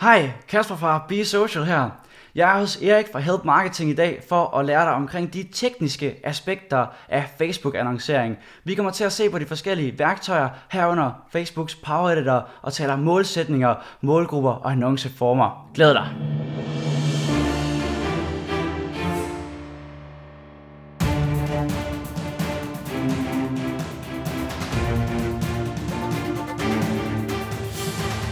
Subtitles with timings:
[0.00, 1.90] Hej, Kasper fra Be Social her.
[2.34, 5.48] Jeg er hos Erik fra Help Marketing i dag for at lære dig omkring de
[5.52, 8.36] tekniske aspekter af Facebook-annoncering.
[8.64, 12.92] Vi kommer til at se på de forskellige værktøjer herunder Facebooks Power Editor og tale
[12.92, 15.70] om målsætninger, målgrupper og annonceformer.
[15.74, 16.08] Glæd dig!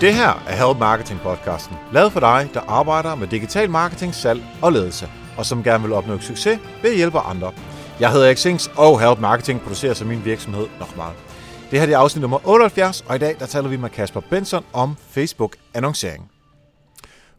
[0.00, 4.42] Det her er Help Marketing podcasten, lavet for dig, der arbejder med digital marketing, salg
[4.62, 7.52] og ledelse, og som gerne vil opnå succes ved at hjælpe andre.
[8.00, 11.16] Jeg hedder Erik Sings, og Help Marketing producerer som min virksomhed nok meget.
[11.70, 14.64] Det her er afsnit nummer 78, og i dag der taler vi med Kasper Benson
[14.72, 16.30] om Facebook-annoncering.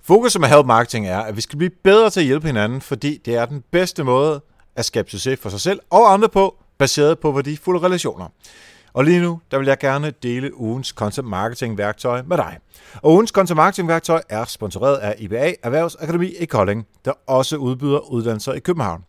[0.03, 3.21] Fokus med Help Marketing er, at vi skal blive bedre til at hjælpe hinanden, fordi
[3.25, 4.41] det er den bedste måde
[4.75, 8.27] at skabe succes for sig selv og andre på, baseret på værdifulde relationer.
[8.99, 12.57] Og lige nu, der vil jeg gerne dele ugens content marketing værktøj med dig.
[12.95, 18.11] Og ugens content marketing værktøj er sponsoreret af IBA Erhvervsakademi i Kolding, der også udbyder
[18.11, 19.03] uddannelser i København.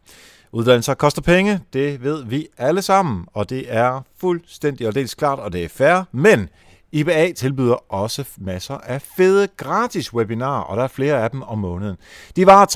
[0.53, 5.39] Uddannelser koster penge, det ved vi alle sammen, og det er fuldstændig og dels klart,
[5.39, 6.49] og det er fair, men
[6.93, 11.59] IBA tilbyder også masser af fede gratis webinarer, og der er flere af dem om
[11.59, 11.97] måneden.
[12.37, 12.67] De varer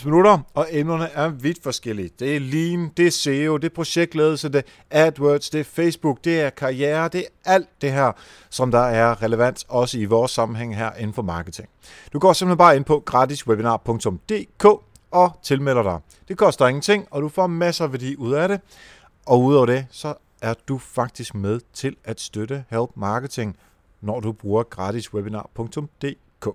[0.00, 2.10] 60-90 minutter, og emnerne er vidt forskellige.
[2.18, 6.24] Det er Lean, det er SEO, det er projektledelse, det er AdWords, det er Facebook,
[6.24, 8.12] det er karriere, det er alt det her,
[8.50, 11.68] som der er relevant også i vores sammenhæng her inden for marketing.
[12.12, 14.64] Du går simpelthen bare ind på gratiswebinar.dk
[15.10, 15.98] og tilmelder dig.
[16.28, 18.60] Det koster ingenting, og du får masser af værdi ud af det.
[19.26, 23.56] Og udover det, så er du faktisk med til at støtte Help Marketing,
[24.00, 26.48] når du bruger gratiswebinar.dk.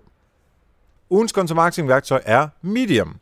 [1.10, 3.16] Ugens content marketing værktøj er Medium.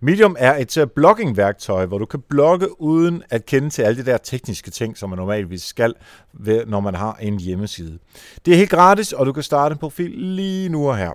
[0.00, 4.10] Medium er et øh, blogging-værktøj, hvor du kan blogge uden at kende til alle de
[4.10, 5.94] der tekniske ting, som man normalvis skal,
[6.66, 7.98] når man har en hjemmeside.
[8.46, 11.10] Det er helt gratis, og du kan starte en profil lige nu og her.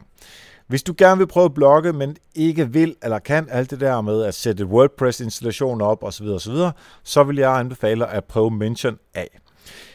[0.70, 4.02] Hvis du gerne vil prøve at blogge, men ikke vil eller kan alt det der
[4.02, 6.56] med at sætte WordPress-installation op osv., osv.,
[7.04, 9.40] så vil jeg anbefale at prøve Mention af.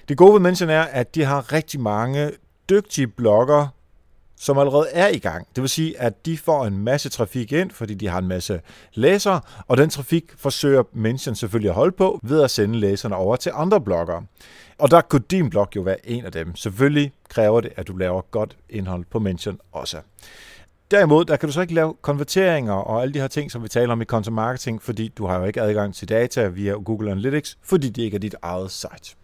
[0.09, 2.31] Det gode ved Mention er, at de har rigtig mange
[2.71, 3.67] dygtige blogger,
[4.41, 5.47] som allerede er i gang.
[5.55, 8.61] Det vil sige, at de får en masse trafik ind, fordi de har en masse
[8.95, 13.37] læsere, og den trafik forsøger Mention selvfølgelig at holde på ved at sende læserne over
[13.37, 14.23] til andre bloggere.
[14.79, 16.57] Og der kunne din blog jo være en af dem.
[16.57, 20.01] Selvfølgelig kræver det, at du laver godt indhold på Mention også.
[20.91, 23.69] Derimod, der kan du så ikke lave konverteringer og alle de her ting, som vi
[23.69, 27.11] taler om i content marketing, fordi du har jo ikke adgang til data via Google
[27.11, 29.17] Analytics, fordi det ikke er dit eget site.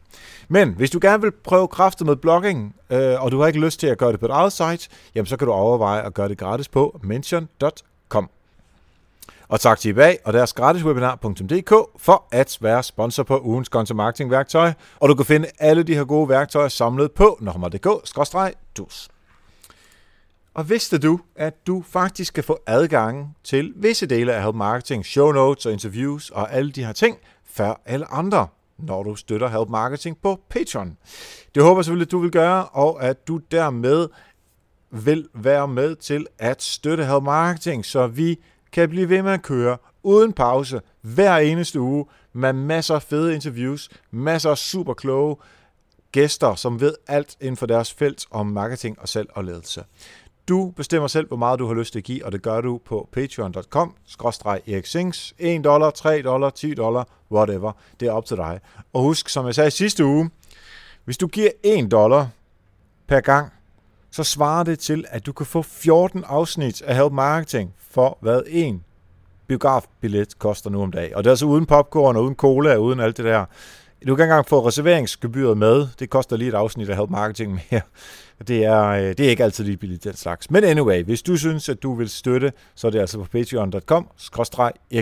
[0.49, 3.81] Men hvis du gerne vil prøve kræfter med blogging, øh, og du har ikke lyst
[3.81, 6.29] til at gøre det på et eget site, jamen så kan du overveje at gøre
[6.29, 8.31] det gratis på mention.com.
[9.49, 14.31] Og tak til eBay og deres gratiswebinar.dk for at være sponsor på ugens content marketing
[14.31, 14.73] værktøj.
[15.01, 19.09] Og du kan finde alle de her gode værktøjer samlet på nokmer.dk-dus.
[20.55, 25.07] Og vidste du, at du faktisk kan få adgang til visse dele af Help Marketing,
[25.07, 29.49] show notes og interviews og alle de her ting, før alle andre, når du støtter
[29.49, 30.97] Help Marketing på Patreon.
[31.55, 34.09] Det håber jeg selvfølgelig, at du vil gøre, og at du dermed
[34.91, 38.39] vil være med til at støtte Help Marketing, så vi
[38.73, 43.35] kan blive ved med at køre uden pause hver eneste uge med masser af fede
[43.35, 45.37] interviews, masser af super kloge
[46.13, 49.85] gæster, som ved alt inden for deres felt om marketing og salg og ledelse.
[50.49, 52.81] Du bestemmer selv, hvor meget du har lyst til at give, og det gør du
[52.85, 53.95] på patreon.com,
[54.67, 57.73] eriksings, 1 dollar, 3 dollar, 10 dollar, whatever.
[58.01, 58.61] Det er op til dig.
[58.93, 60.31] Og husk, som jeg sagde sidste uge,
[61.05, 62.29] hvis du giver 1 dollar
[63.07, 63.53] per gang,
[64.11, 68.43] så svarer det til, at du kan få 14 afsnit af Help Marketing for hvad
[68.47, 68.85] en
[69.47, 71.15] biografbillet koster nu om dagen.
[71.15, 73.45] Og det er altså uden popcorn og uden cola og uden alt det der.
[74.07, 75.89] Du kan ikke engang få reserveringsgebyret med.
[75.99, 77.81] Det koster lige et afsnit af Help Marketing mere.
[78.49, 80.51] Det er, øh, det er ikke altid lige billigt, den slags.
[80.51, 84.09] Men anyway, hvis du synes, at du vil støtte, så er det altså på patreon.com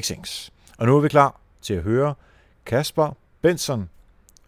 [0.00, 2.14] xings Og nu er vi klar til at høre
[2.66, 3.88] Kasper Benson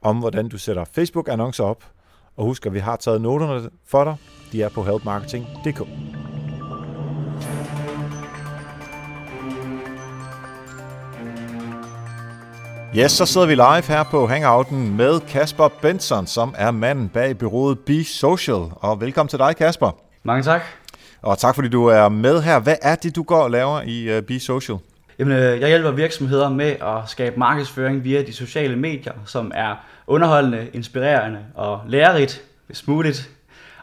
[0.03, 1.85] om, hvordan du sætter Facebook-annoncer op.
[2.37, 4.17] Og husk, at vi har taget noterne for dig.
[4.53, 6.40] De er på helpmarketing.dk.
[12.97, 17.39] Yes, så sidder vi live her på Hangouten med Kasper Benson, som er manden bag
[17.39, 18.63] byrådet Be Social.
[18.73, 19.91] Og velkommen til dig, Kasper.
[20.23, 20.61] Mange tak.
[21.23, 22.61] Og tak fordi du er med her.
[22.61, 24.79] Hvad er det, du går og laver i uh, Be Social?
[25.19, 29.75] Jamen, øh, jeg hjælper virksomheder med at skabe markedsføring via de sociale medier, som er
[30.07, 33.31] underholdende, inspirerende og lærerigt, hvis muligt.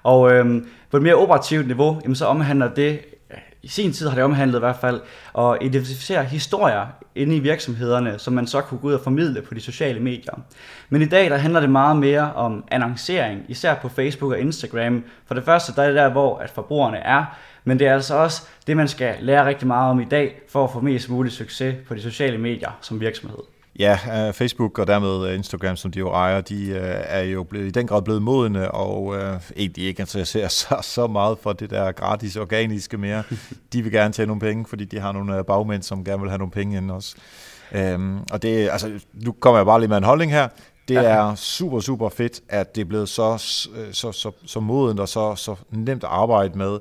[0.03, 2.99] Og øhm, på et mere operativt niveau, jamen, så omhandler det
[3.67, 5.01] i sin tid har det omhandlet i hvert fald,
[5.37, 6.85] at identificere historier
[7.15, 10.33] inde i virksomhederne, som man så kunne gå ud og formidle på de sociale medier.
[10.89, 15.03] Men i dag der handler det meget mere om annoncering, især på Facebook og Instagram.
[15.25, 17.25] For det første, der er det der, hvor at forbrugerne er,
[17.63, 20.63] men det er altså også det, man skal lære rigtig meget om i dag, for
[20.63, 23.56] at få mest mulig succes på de sociale medier som virksomhed.
[23.79, 27.67] Ja, uh, Facebook og dermed Instagram, som de jo ejer, de uh, er jo blevet,
[27.67, 29.17] i den grad blevet modne, og uh,
[29.55, 33.23] egentlig ikke interesserer sig så meget for det der gratis organiske mere.
[33.73, 36.37] De vil gerne tjene nogle penge, fordi de har nogle bagmænd, som gerne vil have
[36.37, 37.15] nogle penge ind også.
[37.95, 40.47] Um, og det, altså, nu kommer jeg bare lige med en holdning her.
[40.87, 43.37] Det er super, super fedt, at det er blevet så,
[43.91, 46.79] så, så, så modent og så, så nemt at arbejde med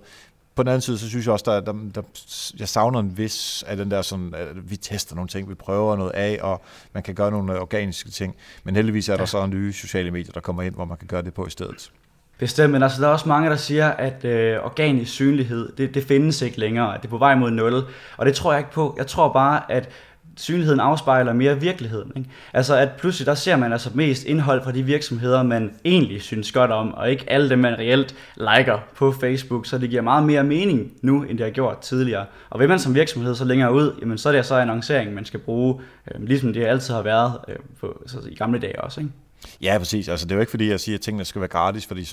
[0.56, 2.03] på den anden side, så synes jeg også, der, der, der
[2.58, 5.97] jeg savner en vis af den der sådan, at vi tester nogle ting, vi prøver
[5.97, 6.62] noget af, og
[6.93, 8.35] man kan gøre nogle organiske ting.
[8.64, 9.26] Men heldigvis er der ja.
[9.26, 11.91] så nye sociale medier, der kommer ind, hvor man kan gøre det på i stedet.
[12.38, 16.05] Bestemt, men altså, der er også mange, der siger, at øh, organisk synlighed, det, det
[16.05, 17.82] findes ikke længere, at det er på vej mod nul.
[18.17, 18.94] Og det tror jeg ikke på.
[18.99, 19.88] Jeg tror bare, at
[20.37, 22.12] synligheden afspejler mere virkeligheden.
[22.17, 22.31] Ikke?
[22.53, 26.53] Altså at pludselig der ser man altså mest indhold fra de virksomheder, man egentlig synes
[26.53, 30.25] godt om, og ikke alle dem, man reelt liker på Facebook, så det giver meget
[30.25, 32.27] mere mening nu, end det har gjort tidligere.
[32.50, 35.25] Og vil man som virksomhed så længere ud, jamen så er det så annoncering, man
[35.25, 35.81] skal bruge,
[36.15, 39.00] øh, ligesom det altid har været øh, på, så i gamle dage også.
[39.00, 39.12] Ikke?
[39.60, 40.08] Ja, præcis.
[40.08, 42.08] Altså, det er jo ikke fordi, jeg siger, at tingene skal være gratis, fordi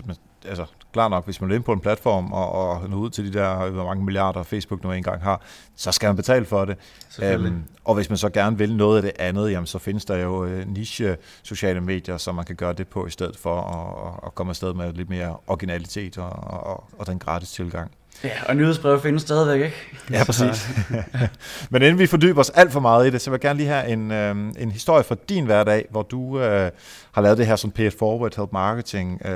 [0.45, 3.33] altså, klar nok, hvis man er inde på en platform og, og nå ud til
[3.33, 5.41] de der, hvor mange milliarder Facebook nu engang har,
[5.75, 6.77] så skal man betale for det.
[7.21, 10.18] Øhm, og hvis man så gerne vil noget af det andet, jamen, så findes der
[10.18, 14.27] jo øh, niche sociale medier, som man kan gøre det på, i stedet for at,
[14.27, 17.91] at komme afsted med lidt mere originalitet og, og, og den gratis tilgang.
[18.24, 19.75] Ja, og nyhedsbrev findes stadigvæk, ikke?
[20.12, 20.69] Ja, præcis.
[21.71, 23.69] Men inden vi fordyber os alt for meget i det, så vil jeg gerne lige
[23.69, 26.71] have en, øh, en historie fra din hverdag, hvor du øh,
[27.12, 29.33] har lavet det her som pay forward help marketing øh,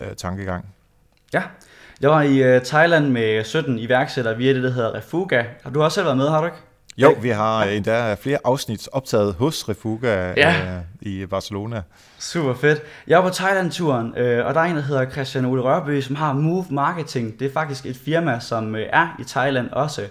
[0.00, 0.66] øh, tankegang.
[1.32, 1.42] Ja,
[2.00, 5.44] jeg var i uh, Thailand med 17 iværksættere via det, der hedder Refuga.
[5.62, 6.58] Har du også selv været med, har du ikke?
[6.98, 10.76] Jo, vi har endda flere afsnit optaget hos Refuga ja.
[10.76, 11.82] øh, i Barcelona.
[12.18, 12.82] Super fedt.
[13.06, 16.16] Jeg var på Thailand-turen, øh, og der er en, der hedder Christian Ole Rørby, som
[16.16, 17.40] har Move Marketing.
[17.40, 20.02] Det er faktisk et firma, som øh, er i Thailand også.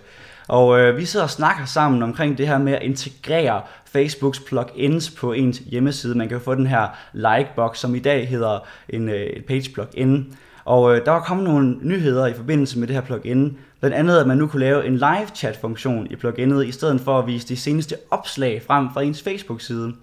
[0.47, 5.09] Og øh, vi sidder og snakker sammen omkring det her med at integrere Facebooks plugins
[5.09, 6.17] på ens hjemmeside.
[6.17, 8.59] Man kan få den her like-box, som i dag hedder
[8.89, 10.37] en øh, page plugin.
[10.65, 13.57] Og øh, der var kommet nogle nyheder i forbindelse med det her plugin.
[13.79, 17.01] Blandt andet, at man nu kunne lave en live chat funktion i pluginet, i stedet
[17.01, 19.93] for at vise de seneste opslag frem fra ens Facebook-side.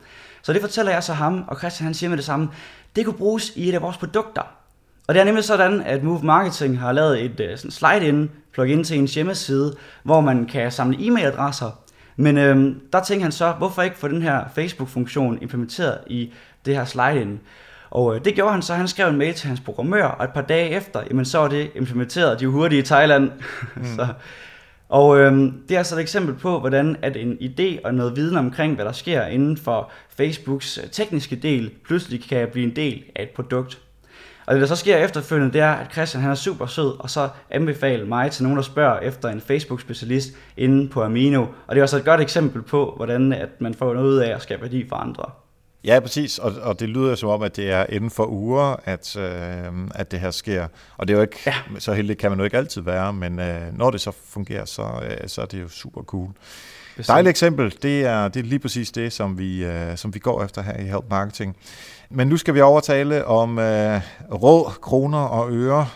[0.43, 2.49] Så det fortæller jeg så ham, og Christian han siger med det samme,
[2.97, 4.43] det kunne bruges i et af vores produkter.
[5.09, 8.85] Og det er nemlig sådan, at Move Marketing har lavet et uh, sådan slide-in plugin
[8.85, 11.71] til ens hjemmeside, hvor man kan samle e-mailadresser.
[12.17, 16.33] Men øhm, der tænker han så, hvorfor ikke få den her Facebook-funktion implementeret i
[16.65, 17.41] det her slide-in?
[17.91, 20.31] Og øh, det gjorde han så, han skrev en mail til hans programmør, og et
[20.31, 23.31] par dage efter, jamen, så var det implementeret, de er hurtige i Thailand.
[23.77, 23.85] Mm.
[23.85, 24.07] så,
[24.89, 25.33] og øh,
[25.69, 28.85] det er altså et eksempel på, hvordan at en idé og noget viden omkring, hvad
[28.85, 33.31] der sker inden for Facebooks øh, tekniske del, pludselig kan blive en del af et
[33.31, 33.79] produkt.
[34.47, 37.11] Og det der så sker efterfølgende, det er, at Christian han er super sød, og
[37.11, 41.47] så anbefaler mig til nogen, der spørger efter en Facebook-specialist inde på Amino.
[41.67, 44.35] Og det er også et godt eksempel på, hvordan at man får noget ud af
[44.35, 45.25] at skabe værdi for andre.
[45.87, 49.17] Ja, præcis, og, og det lyder som om, at det er inden for uger, at,
[49.17, 50.67] øh, at det her sker.
[50.97, 51.55] Og det er jo ikke, ja.
[51.79, 54.83] så heldigt kan man jo ikke altid være, men øh, når det så fungerer, så,
[54.83, 56.31] øh, så er det jo super cool.
[56.97, 57.13] Bestemt.
[57.15, 60.45] Dejligt eksempel, det er, det er lige præcis det, som vi, øh, som vi går
[60.45, 61.57] efter her i Help Marketing.
[62.11, 64.01] Men nu skal vi overtale om øh,
[64.33, 65.89] råd, kroner og øre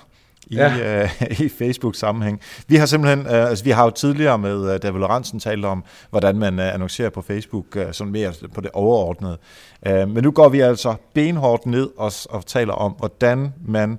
[0.50, 1.02] i, ja.
[1.02, 2.40] øh, i Facebook-sammenhæng.
[2.68, 5.84] Vi har simpelthen, øh, altså vi har jo tidligere med øh, David Lorentzen talt om,
[6.10, 9.38] hvordan man øh, annoncerer på Facebook, øh, sådan mere på det overordnede.
[9.86, 13.98] Øh, men nu går vi altså benhårdt ned og, og taler om, hvordan man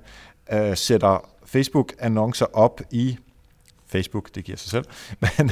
[0.52, 3.18] øh, sætter Facebook-annoncer op i
[3.92, 4.84] Facebook, det giver sig selv.
[5.38, 5.50] Men,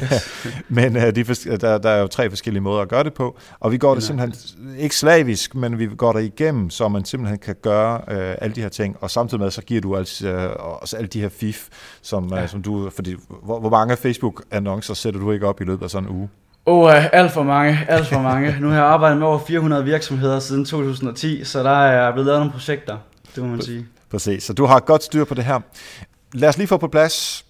[0.68, 3.72] men øh, de, der, der er jo tre forskellige måder at gøre det på, og
[3.72, 4.34] vi går det simpelthen
[4.78, 8.60] ikke slavisk, men vi går der igennem, så man simpelthen kan gøre øh, alle de
[8.60, 11.68] her ting, og samtidig med, så giver du altså øh, også alle de her fif,
[12.02, 12.42] som, øh, ja.
[12.42, 15.90] øh, som du, fordi hvor, hvor mange Facebook-annoncer sætter du ikke op i løbet af
[15.90, 16.28] sådan en uge?
[16.66, 18.56] Åh, oh, alt for mange, alt for mange.
[18.60, 22.40] Nu har jeg arbejdet med over 400 virksomheder siden 2010, så der er blevet lavet
[22.40, 22.96] nogle projekter,
[23.34, 23.86] det må man sige.
[24.10, 25.60] Præcis, så du har godt styr på det her.
[26.32, 27.44] Lad os lige få på plads,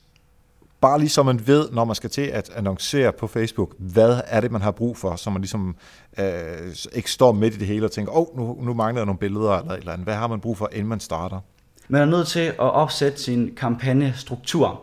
[0.81, 4.41] bare lige så man ved, når man skal til at annoncere på Facebook, hvad er
[4.41, 5.77] det, man har brug for, så man ligesom
[6.19, 6.25] øh,
[6.93, 9.19] ikke står midt i det hele og tænker, åh, oh, nu, nu mangler jeg nogle
[9.19, 10.07] billeder eller et eller andet.
[10.07, 11.41] Hvad har man brug for, inden man starter?
[11.89, 14.81] Man er nødt til at opsætte sin kampagnestruktur.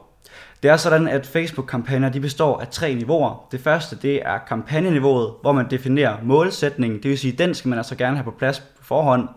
[0.63, 3.47] Det er sådan, at Facebook-kampagner de består af tre niveauer.
[3.51, 7.77] Det første det er kampagneniveauet, hvor man definerer målsætningen, det vil sige, den skal man
[7.77, 9.27] altså gerne have på plads på forhånd.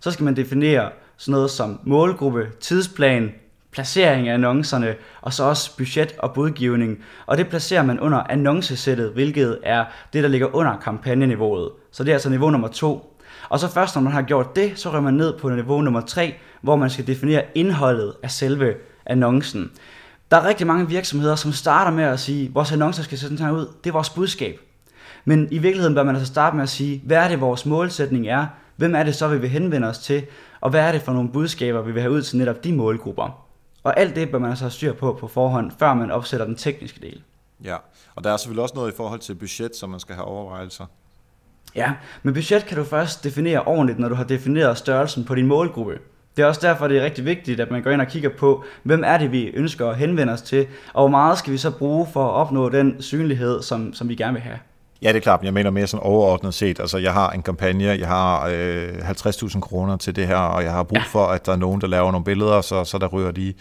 [0.00, 3.32] Så skal man definere sådan noget som målgruppe, tidsplan,
[3.72, 6.98] placering af annoncerne, og så også budget og budgivning.
[7.26, 11.70] Og det placerer man under annoncesættet, hvilket er det, der ligger under kampagneniveauet.
[11.92, 13.18] Så det er altså niveau nummer to.
[13.48, 16.00] Og så først, når man har gjort det, så rører man ned på niveau nummer
[16.00, 18.74] 3, hvor man skal definere indholdet af selve
[19.06, 19.70] annoncen.
[20.30, 23.22] Der er rigtig mange virksomheder, som starter med at sige, at vores annoncer skal se
[23.22, 23.66] sådan her ud.
[23.84, 24.60] Det er vores budskab.
[25.24, 28.28] Men i virkeligheden bør man altså starte med at sige, hvad er det vores målsætning
[28.28, 28.46] er?
[28.76, 30.26] Hvem er det så, vi vil henvende os til?
[30.60, 33.51] Og hvad er det for nogle budskaber, vi vil have ud til netop de målgrupper?
[33.82, 36.56] Og alt det bør man altså have styr på på forhånd, før man opsætter den
[36.56, 37.22] tekniske del.
[37.64, 37.76] Ja,
[38.14, 40.86] og der er selvfølgelig også noget i forhold til budget, som man skal have overvejelser.
[41.74, 45.46] Ja, men budget kan du først definere ordentligt, når du har defineret størrelsen på din
[45.46, 45.98] målgruppe.
[46.36, 48.64] Det er også derfor, det er rigtig vigtigt, at man går ind og kigger på,
[48.82, 51.70] hvem er det, vi ønsker at henvende os til, og hvor meget skal vi så
[51.70, 54.58] bruge for at opnå den synlighed, som, som vi gerne vil have.
[55.02, 56.80] Ja, det er klart, men jeg mener mere sådan overordnet set.
[56.80, 60.72] Altså, jeg har en kampagne, jeg har øh, 50.000 kroner til det her, og jeg
[60.72, 61.04] har brug ja.
[61.04, 63.54] for, at der er nogen, der laver nogle billeder, så, så der ryger de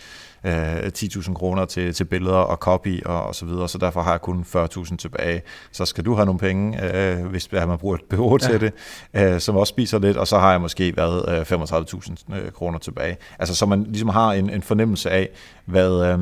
[0.43, 4.11] øh, 10.000 kroner til, til billeder og copy og, og så videre, så derfor har
[4.11, 5.41] jeg kun 40.000 tilbage.
[5.71, 8.47] Så skal du have nogle penge, øh, hvis man bruger et bureau ja.
[8.47, 8.73] til det,
[9.13, 12.79] øh, som også spiser lidt, og så har jeg måske været øh, 35.000 øh, kroner
[12.79, 13.17] tilbage.
[13.39, 15.29] Altså, så man ligesom har en, en fornemmelse af,
[15.65, 16.19] hvad, øh,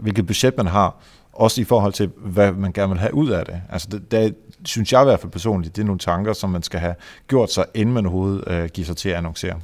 [0.00, 0.96] hvilket budget man har,
[1.38, 3.60] også i forhold til, hvad man gerne vil have ud af det.
[3.70, 6.62] Altså det, det synes jeg i hvert fald personligt, det er nogle tanker, som man
[6.62, 6.94] skal have
[7.28, 9.54] gjort sig, inden man overhovedet øh, giver sig til at annoncere.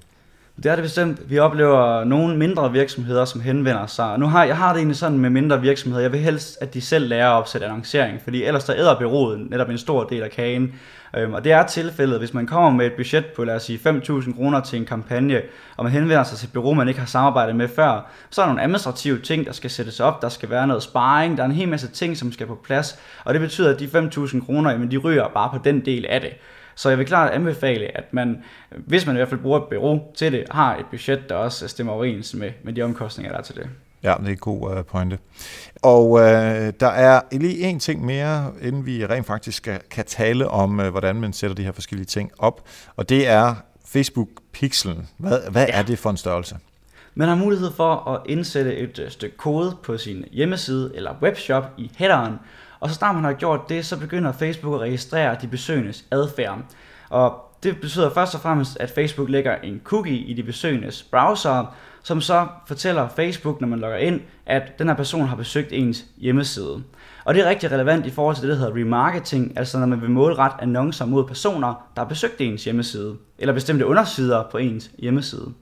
[0.56, 1.30] Det er det bestemt.
[1.30, 4.18] Vi oplever nogle mindre virksomheder, som henvender sig.
[4.18, 6.02] Nu har jeg har det egentlig sådan med mindre virksomheder.
[6.02, 9.50] Jeg vil helst, at de selv lærer at opsætte annoncering, fordi ellers der æder byrådet
[9.50, 10.74] netop en stor del af kagen.
[11.16, 13.80] Øhm, og det er tilfældet, hvis man kommer med et budget på, lad os sige,
[13.88, 15.42] 5.000 kroner til en kampagne,
[15.76, 18.44] og man henvender sig til et bureau, man ikke har samarbejdet med før, så er
[18.46, 21.48] der nogle administrative ting, der skal sættes op, der skal være noget sparring, der er
[21.48, 24.70] en hel masse ting, som skal på plads, og det betyder, at de 5.000 kroner,
[24.70, 26.30] jamen, de ryger bare på den del af det.
[26.74, 30.02] Så jeg vil klart anbefale, at man, hvis man i hvert fald bruger et bureau
[30.16, 33.42] til det, har et budget, der også stemmer overens med, med de omkostninger, der er
[33.42, 33.68] til det.
[34.04, 35.18] Ja, det er en god uh, pointe.
[35.82, 36.20] Og uh,
[36.80, 40.86] der er lige en ting mere, inden vi rent faktisk skal, kan tale om, uh,
[40.86, 43.54] hvordan man sætter de her forskellige ting op, og det er
[43.86, 45.08] Facebook Pixelen.
[45.18, 45.78] Hvad, hvad ja.
[45.78, 46.56] er det for en størrelse?
[47.14, 51.90] Man har mulighed for at indsætte et stykke kode på sin hjemmeside eller webshop i
[51.96, 52.34] headeren,
[52.80, 56.58] og så snart man har gjort det, så begynder Facebook at registrere de besøgendes adfærd.
[57.10, 61.74] Og det betyder først og fremmest, at Facebook lægger en cookie i de besøgendes browser,
[62.04, 66.04] som så fortæller Facebook, når man logger ind, at den her person har besøgt ens
[66.16, 66.82] hjemmeside.
[67.24, 70.00] Og det er rigtig relevant i forhold til det, der hedder remarketing, altså når man
[70.00, 74.90] vil målrette annoncer mod personer, der har besøgt ens hjemmeside, eller bestemte undersider på ens
[74.98, 75.52] hjemmeside.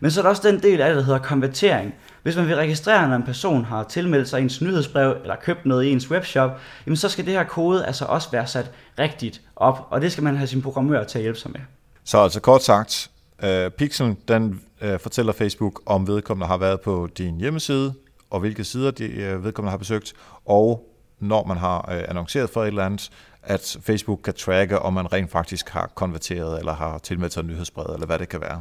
[0.00, 1.94] Men så er der også den del af det, der hedder konvertering.
[2.22, 5.84] Hvis man vil registrere, når en person har tilmeldt sig ens nyhedsbrev eller købt noget
[5.84, 9.86] i ens webshop, jamen så skal det her kode altså også være sat rigtigt op,
[9.90, 11.60] og det skal man have sin programmør til at hjælpe sig med.
[12.04, 13.10] Så altså kort sagt,
[13.42, 17.94] øh, uh, Pixel den Øh, fortæller Facebook, om vedkommende har været på din hjemmeside,
[18.30, 20.12] og hvilke sider de øh, vedkommende har besøgt,
[20.46, 20.88] og
[21.20, 23.10] når man har øh, annonceret for et eller andet,
[23.42, 27.94] at Facebook kan tracke, om man rent faktisk har konverteret, eller har tilmeldt sig nyhedsbrevet,
[27.94, 28.60] eller hvad det kan være.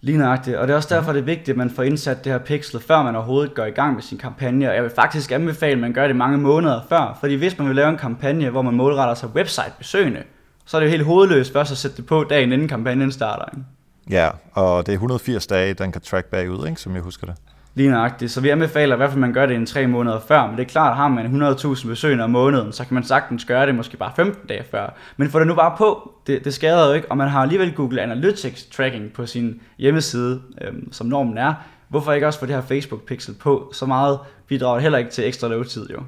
[0.00, 2.32] Lige nøjagtigt, og det er også derfor, det er vigtigt, at man får indsat det
[2.32, 4.68] her pixel, før man overhovedet går i gang med sin kampagne.
[4.68, 7.66] Og jeg vil faktisk anbefale, at man gør det mange måneder før, fordi hvis man
[7.66, 10.22] vil lave en kampagne, hvor man målretter sig website-besøgende,
[10.66, 13.44] så er det jo helt hovedløst først at sætte det på dagen inden kampagnen starter.
[13.44, 13.66] Ikke?
[14.10, 17.36] Ja, og det er 180 dage, den kan track bagud, ikke, som jeg husker det.
[17.74, 18.32] Lige nøjagtigt.
[18.32, 20.46] Så vi anbefaler i hvert fald, at man gør det en tre måneder før.
[20.46, 23.44] Men det er klart, at har man 100.000 besøgende om måneden, så kan man sagtens
[23.44, 24.94] gøre det måske bare 15 dage før.
[25.16, 26.14] Men få det nu bare på.
[26.26, 27.10] Det, det skader jo ikke.
[27.10, 31.54] Og man har alligevel Google Analytics tracking på sin hjemmeside, øhm, som normen er.
[31.88, 33.70] Hvorfor ikke også få det her Facebook pixel på?
[33.72, 36.00] Så meget bidrager det heller ikke til ekstra løbetid jo.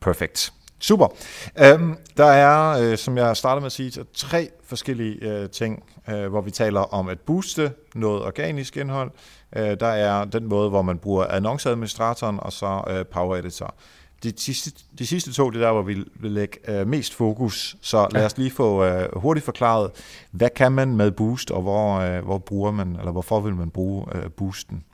[0.00, 0.52] Perfekt.
[0.80, 1.06] Super.
[1.74, 6.26] Um, der er, øh, som jeg startede med at sige, tre forskellige øh, ting, øh,
[6.26, 9.10] hvor vi taler om at booste noget organisk indhold.
[9.56, 13.74] Øh, der er den måde, hvor man bruger annonceadministratoren og så øh, Power Editor.
[14.22, 17.76] De sidste, de sidste to, det er der, hvor vi vil lægge øh, mest fokus.
[17.82, 19.90] Så lad os lige få øh, hurtigt forklaret,
[20.30, 23.70] hvad kan man med Boost, og hvor, øh, hvor bruger man, eller hvorfor vil man
[23.70, 24.84] bruge øh, Boosten?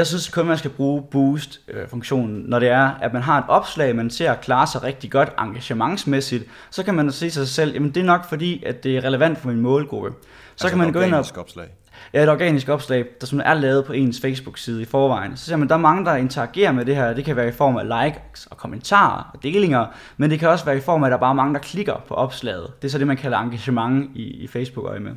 [0.00, 3.96] Jeg synes kun, man skal bruge Boost-funktionen, når det er, at man har et opslag,
[3.96, 7.90] man ser klare sig rigtig godt engagementsmæssigt, så kan man sige til sig selv, jamen
[7.90, 10.10] det er nok fordi, at det er relevant for min målgruppe.
[10.56, 11.24] Så altså kan man gå ind og...
[11.36, 11.66] opslag?
[12.14, 15.36] Ja, et organisk opslag, der som er lavet på ens Facebook-side i forvejen.
[15.36, 17.14] Så ser man, der er mange, der interagerer med det her.
[17.14, 20.64] Det kan være i form af likes og kommentarer og delinger, men det kan også
[20.64, 22.66] være i form af, at der er bare mange, der klikker på opslaget.
[22.82, 25.12] Det er så det, man kalder engagement i, i Facebook-øje med.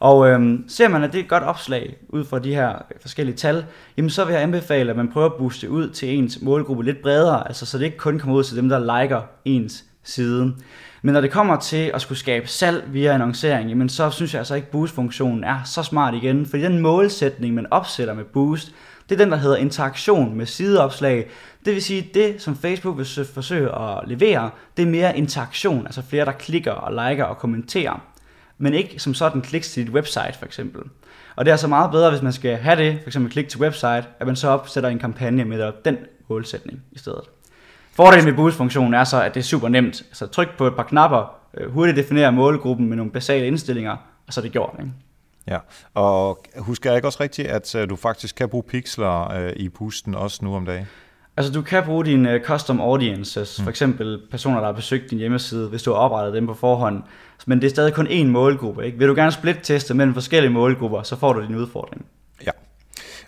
[0.00, 3.36] Og øhm, ser man, at det er et godt opslag ud fra de her forskellige
[3.36, 3.64] tal,
[3.96, 7.02] jamen så vil jeg anbefale, at man prøver at booste ud til ens målgruppe lidt
[7.02, 10.54] bredere, altså så det ikke kun kommer ud til dem, der liker ens side.
[11.02, 14.38] Men når det kommer til at skulle skabe salg via annoncering, jamen så synes jeg
[14.38, 18.72] altså ikke, at boost-funktionen er så smart igen, fordi den målsætning, man opsætter med boost,
[19.08, 21.28] Det er den, der hedder interaktion med sideopslag.
[21.64, 26.02] Det vil sige, det som Facebook vil forsøge at levere, det er mere interaktion, altså
[26.02, 28.15] flere, der klikker og liker og kommenterer.
[28.58, 30.82] Men ikke som sådan kliks til dit website for eksempel.
[31.36, 33.60] Og det er altså meget bedre, hvis man skal have det, for eksempel klik til
[33.60, 35.96] website, at man så opsætter en kampagne med den
[36.28, 37.22] målsætning i stedet.
[37.92, 40.02] Fordelen med boost-funktionen er så, at det er super nemt.
[40.12, 43.96] Så tryk på et par knapper, øh, hurtigt definere målgruppen med nogle basale indstillinger,
[44.26, 44.76] og så er det gjort.
[44.78, 44.92] Ikke?
[45.46, 45.58] Ja,
[45.94, 49.68] og husker jeg ikke også rigtigt, at øh, du faktisk kan bruge pixler øh, i
[49.68, 50.86] boosten også nu om dagen?
[51.36, 53.64] Altså du kan bruge dine custom audiences, mm.
[53.64, 57.02] for eksempel personer, der har besøgt din hjemmeside, hvis du har oprettet dem på forhånd.
[57.46, 58.86] Men det er stadig kun én målgruppe.
[58.86, 58.98] Ikke?
[58.98, 62.06] Vil du gerne split-teste mellem forskellige målgrupper, så får du din udfordring.
[62.46, 62.50] Ja.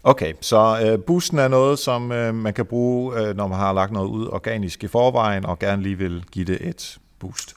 [0.03, 3.73] Okay, så øh, boosten er noget, som øh, man kan bruge, øh, når man har
[3.73, 7.55] lagt noget ud organisk i forvejen, og gerne lige vil give det et boost.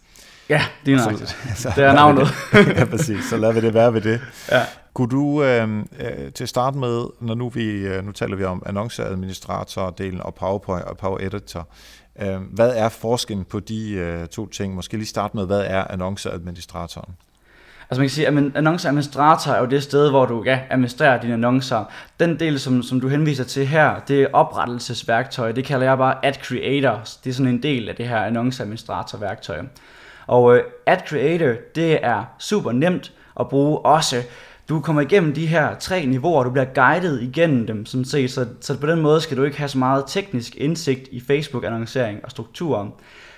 [0.52, 1.38] Ja, det er nøjagtigt.
[1.76, 2.28] Det er navnet.
[2.54, 3.26] ja, præcis.
[3.26, 4.22] Så lader vi det være ved det.
[4.52, 4.62] Ja.
[4.94, 8.44] Kunne du øh, øh, til at starte med, når nu vi øh, nu taler vi
[8.44, 11.68] om annonceadministrator-delen og PowerPoint og Power Editor,
[12.22, 14.76] øh, hvad er forskellen på de øh, to ting?
[14.76, 17.16] Måske lige starte med, hvad er annonceadministratoren?
[17.90, 21.34] Altså man kan sige, at annonceadministrator er jo det sted, hvor du ja, administrerer dine
[21.34, 21.84] annoncer.
[22.20, 25.52] Den del, som, som du henviser til her, det er oprettelsesværktøj.
[25.52, 27.02] Det kalder jeg bare Ad Creator.
[27.24, 29.62] Det er sådan en del af det her annonceadministrator-værktøj.
[30.32, 34.16] Og øh, Ad Creator, det er super nemt at bruge også.
[34.70, 38.46] Du kommer igennem de her tre niveauer, du bliver guidet igennem dem, sådan set, så,
[38.62, 42.32] så på den måde skal du ikke have så meget teknisk indsigt i Facebook-annoncering og
[42.32, 42.88] strukturer.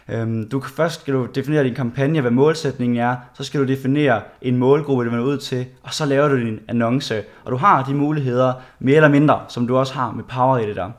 [0.09, 3.65] Øhm, du kan først skal du definere din kampagne, hvad målsætningen er, så skal du
[3.67, 7.23] definere en målgruppe, du vil ud til, og så laver du din annonce.
[7.45, 10.91] Og du har de muligheder, mere eller mindre, som du også har med Power Editor.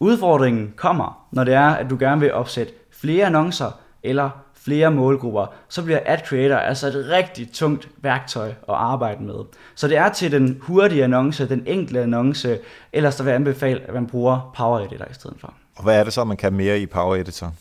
[0.00, 4.30] Udfordringen kommer, når det er, at du gerne vil opsætte flere annoncer, eller
[4.64, 9.34] flere målgrupper, så bliver Ad Creator altså et rigtig tungt værktøj at arbejde med.
[9.74, 12.58] Så det er til den hurtige annonce, den enkle annonce,
[12.92, 15.54] ellers der vil jeg anbefale, at man bruger Power Editor i stedet for.
[15.76, 17.52] Og hvad er det så, man kan mere i Power Editor?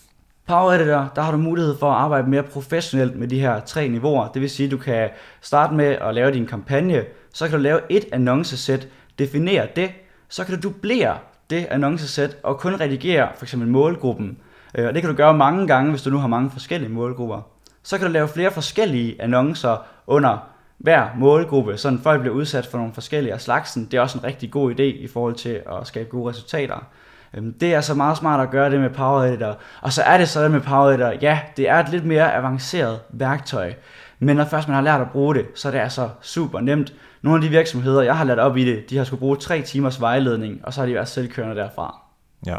[0.48, 3.88] Power Editor, der har du mulighed for at arbejde mere professionelt med de her tre
[3.88, 4.28] niveauer.
[4.28, 5.10] Det vil sige, at du kan
[5.42, 7.04] starte med at lave din kampagne,
[7.34, 8.88] så kan du lave et annoncesæt,
[9.20, 9.92] definere det,
[10.30, 11.18] så kan du dublere
[11.50, 14.38] det annoncesæt og kun redigere for eksempel målgruppen.
[14.76, 17.42] Øh, og det kan du gøre mange gange, hvis du nu har mange forskellige målgrupper.
[17.84, 20.38] Så kan du lave flere forskellige annoncer under
[20.78, 23.86] hver målgruppe, så folk bliver udsat for nogle forskellige af slagsen.
[23.86, 26.86] Det er også en rigtig god idé i forhold til at skabe gode resultater.
[27.34, 29.58] Øhm, det er så meget smart at gøre det med Power Editor.
[29.82, 33.00] Og så er det sådan med Power Editor, ja, det er et lidt mere avanceret
[33.10, 33.74] værktøj.
[34.20, 36.94] Men når først man har lært at bruge det, så er det altså super nemt.
[37.22, 39.62] Nogle af de virksomheder, jeg har lært op i det, de har skulle bruge tre
[39.62, 42.02] timers vejledning, og så har de været selvkørende derfra.
[42.46, 42.58] Ja,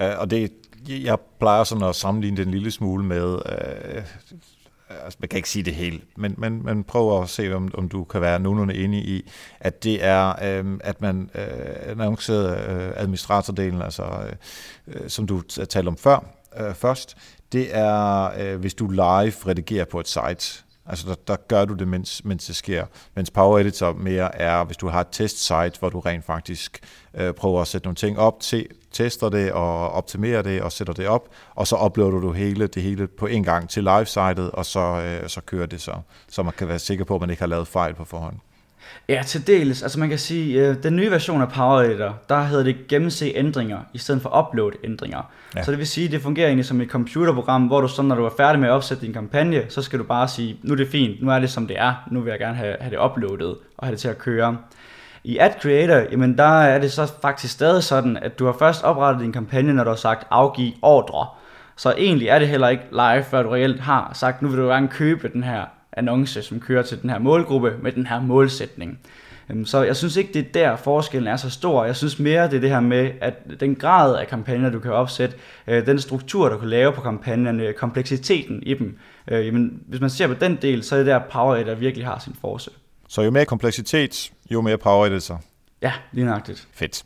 [0.00, 0.50] øh, og det,
[0.88, 4.02] jeg plejer sådan at sammenligne den en lille smule med, øh, øh,
[5.04, 7.88] altså man kan ikke sige det helt, men, men, men prøv at se, om, om
[7.88, 12.92] du kan være nogenlunde enig i, at det er, øh, at man øh, annoncerede øh,
[12.96, 14.32] administratordelen, altså øh,
[14.86, 16.24] øh som du talte om før,
[16.60, 17.16] øh, først,
[17.52, 21.74] det er, øh, hvis du live redigerer på et site, Altså der, der gør du
[21.74, 22.86] det, mens, mens det sker.
[23.14, 26.80] Mens Power Editor mere er, hvis du har et testsite, hvor du rent faktisk
[27.14, 30.94] øh, prøver at sætte nogle ting op, til, tester det og optimerer det og sætter
[30.94, 34.66] det op, og så uploader du hele det hele på en gang til live-sitet, og
[34.66, 35.94] så, øh, så kører det så,
[36.28, 38.36] så man kan være sikker på, at man ikke har lavet fejl på forhånd.
[39.08, 39.82] Ja, til dels.
[39.82, 43.32] Altså man kan sige, øh, den nye version af Power Editor, der hedder det gennemse
[43.34, 45.30] ændringer, i stedet for upload ændringer.
[45.56, 45.62] Ja.
[45.62, 48.24] Så det vil sige, det fungerer egentlig som et computerprogram, hvor du så, når du
[48.24, 50.88] er færdig med at opsætte din kampagne, så skal du bare sige, nu er det
[50.88, 53.56] fint, nu er det som det er, nu vil jeg gerne have, have det uploadet
[53.78, 54.56] og have det til at køre.
[55.24, 58.84] I Ad Creator, jamen der er det så faktisk stadig sådan, at du har først
[58.84, 61.26] oprettet din kampagne, når du har sagt afgive ordre.
[61.76, 64.66] Så egentlig er det heller ikke live, før du reelt har sagt, nu vil du
[64.66, 68.98] gerne købe den her annonce, som kører til den her målgruppe med den her målsætning.
[69.50, 71.84] Øhm, så jeg synes ikke, det er der forskellen er så stor.
[71.84, 74.92] Jeg synes mere, det er det her med, at den grad af kampagner, du kan
[74.92, 78.98] opsætte, øh, den struktur, du kan lave på kampagnerne, kompleksiteten i dem.
[79.28, 82.06] Øh, jamen, hvis man ser på den del, så er det der Power der virkelig
[82.06, 82.70] har sin force.
[83.08, 85.36] Så jo mere kompleksitet, jo mere Power så?
[85.82, 86.68] Ja, lige nøjagtigt.
[86.72, 87.04] Fedt.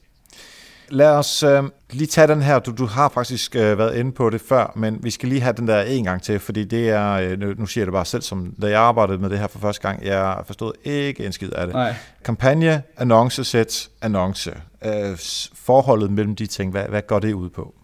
[0.92, 2.58] Lad os øh, lige tage den her.
[2.58, 5.52] Du, du har faktisk øh, været inde på det før, men vi skal lige have
[5.56, 8.04] den der en gang til, fordi det er, øh, nu, nu siger jeg det bare
[8.04, 11.32] selv, som da jeg arbejdede med det her for første gang, jeg forstod ikke en
[11.32, 11.74] skid af det.
[11.74, 11.94] Nej.
[12.24, 14.50] Kampagne, annonce, sæt, annonce.
[14.84, 15.18] Øh,
[15.54, 17.74] forholdet mellem de ting, hvad, hvad går det ud på?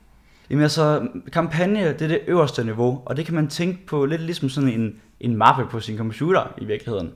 [0.51, 4.23] Jamen altså, kampagne, det er det øverste niveau, og det kan man tænke på lidt
[4.23, 7.11] ligesom sådan en, en mappe på sin computer i virkeligheden.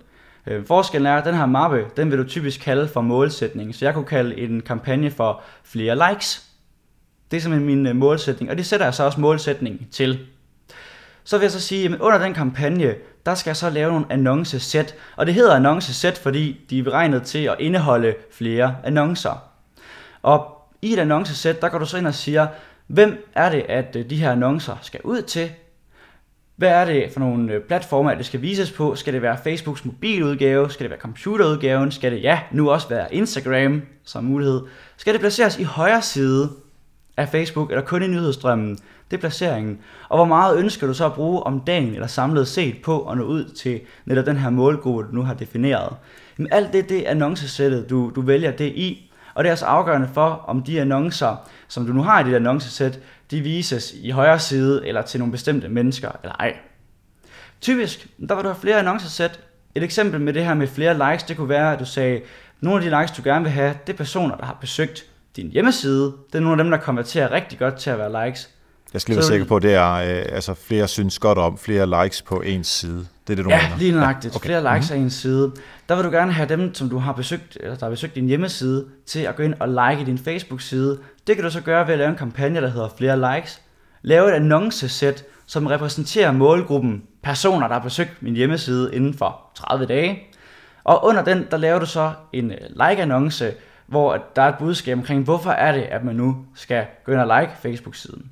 [0.46, 3.74] Øh, forskellen er, at den her mappe, den vil du typisk kalde for målsætning.
[3.74, 6.48] Så jeg kunne kalde en kampagne for flere likes.
[7.30, 10.26] Det er simpelthen min øh, målsætning, og det sætter jeg så også målsætning til.
[11.24, 12.94] Så vil jeg så sige, at under den kampagne,
[13.26, 14.94] der skal jeg så lave nogle annoncesæt.
[15.16, 19.48] Og det hedder annoncesæt, fordi de er beregnet til at indeholde flere annoncer.
[20.22, 22.46] Og i et annoncesæt, der går du så ind og siger,
[22.86, 25.50] hvem er det, at øh, de her annoncer skal ud til?
[26.62, 28.94] Hvad er det for nogle øh, platforme, at det skal vises på?
[28.94, 30.70] Skal det være Facebooks mobiludgave?
[30.70, 31.90] Skal det være computerudgaven?
[31.90, 34.60] Skal det, ja, nu også være Instagram som mulighed?
[34.96, 36.50] Skal det placeres i højre side
[37.16, 38.78] af Facebook, eller kun i nyhedsstrømmen?
[39.10, 39.78] Det er placeringen.
[40.08, 43.18] Og hvor meget ønsker du så at bruge om dagen, eller samlet set på at
[43.18, 45.96] nå ud til netop den her målgruppe, du nu har defineret?
[46.38, 49.12] Jamen alt det, det er annoncesættet, du, du vælger det i.
[49.34, 52.34] Og det er altså afgørende for, om de annoncer, som du nu har i dit
[52.34, 53.00] annoncesæt,
[53.32, 56.56] de vises i højre side eller til nogle bestemte mennesker eller ej.
[57.60, 59.40] Typisk, der vil du have flere annoncesæt.
[59.74, 62.20] Et eksempel med det her med flere likes, det kunne være, at du sagde,
[62.60, 65.04] nogle af de likes, du gerne vil have, det er personer, der har besøgt
[65.36, 66.12] din hjemmeside.
[66.32, 68.50] Det er nogle af dem, der konverterer rigtig godt til at være likes.
[68.92, 71.58] Jeg skal lige være sikker på, at det er øh, altså flere synes godt om,
[71.58, 73.06] flere likes på ens side.
[73.26, 73.78] Det er det, du ja, mener?
[73.78, 74.34] lige nøjagtigt.
[74.34, 74.46] Ja, okay.
[74.46, 75.02] Flere likes mm-hmm.
[75.02, 75.52] af en side.
[75.88, 78.26] Der vil du gerne have dem, som du har besøgt, eller der har besøgt din
[78.26, 80.98] hjemmeside, til at gå ind og like din Facebook-side.
[81.26, 83.60] Det kan du så gøre ved at lave en kampagne, der hedder flere likes.
[84.02, 89.86] Lave et annoncesæt, som repræsenterer målgruppen personer, der har besøgt min hjemmeside inden for 30
[89.86, 90.22] dage.
[90.84, 93.52] Og under den, der laver du så en øh, like-annonce,
[93.86, 97.20] hvor der er et budskab omkring, hvorfor er det, at man nu skal gå ind
[97.20, 98.30] og like Facebook-siden.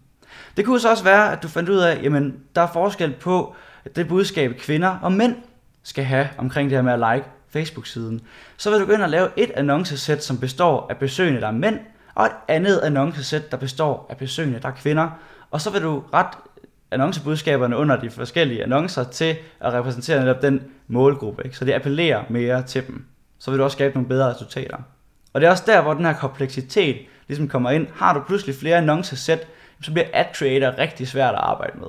[0.57, 3.55] Det kunne så også være, at du fandt ud af, jamen der er forskel på
[3.96, 5.36] det budskab, kvinder og mænd
[5.82, 8.20] skal have omkring det her med at like Facebook-siden.
[8.56, 11.52] Så vil du gå ind og lave et annoncesæt, som består af besøgende, der er
[11.52, 11.78] mænd,
[12.14, 15.08] og et andet annoncesæt, der består af besøgende, der er kvinder.
[15.50, 16.36] Og så vil du ret
[16.90, 21.42] annoncebudskaberne under de forskellige annoncer til at repræsentere netop den målgruppe.
[21.44, 21.56] Ikke?
[21.56, 23.04] Så det appellerer mere til dem.
[23.38, 24.76] Så vil du også skabe nogle bedre resultater.
[25.32, 26.96] Og det er også der, hvor den her kompleksitet
[27.28, 27.86] ligesom kommer ind.
[27.94, 29.46] Har du pludselig flere annoncesæt,
[29.82, 31.88] så bliver ad creator rigtig svært at arbejde med.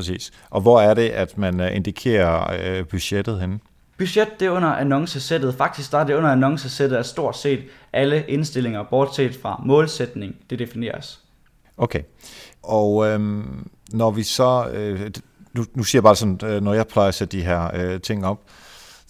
[0.00, 0.30] Præcis.
[0.50, 3.58] Og hvor er det, at man øh, indikerer øh, budgettet henne?
[3.98, 5.54] Budget det er under annoncesættet.
[5.54, 7.60] Faktisk der er det under annoncesættet, at stort set
[7.92, 11.20] alle indstillinger, bortset fra målsætning, det defineres.
[11.76, 12.02] Okay.
[12.62, 15.10] Og øhm, når vi så, øh,
[15.52, 18.00] nu, nu siger jeg bare sådan, øh, når jeg plejer at sætte de her øh,
[18.00, 18.40] ting op,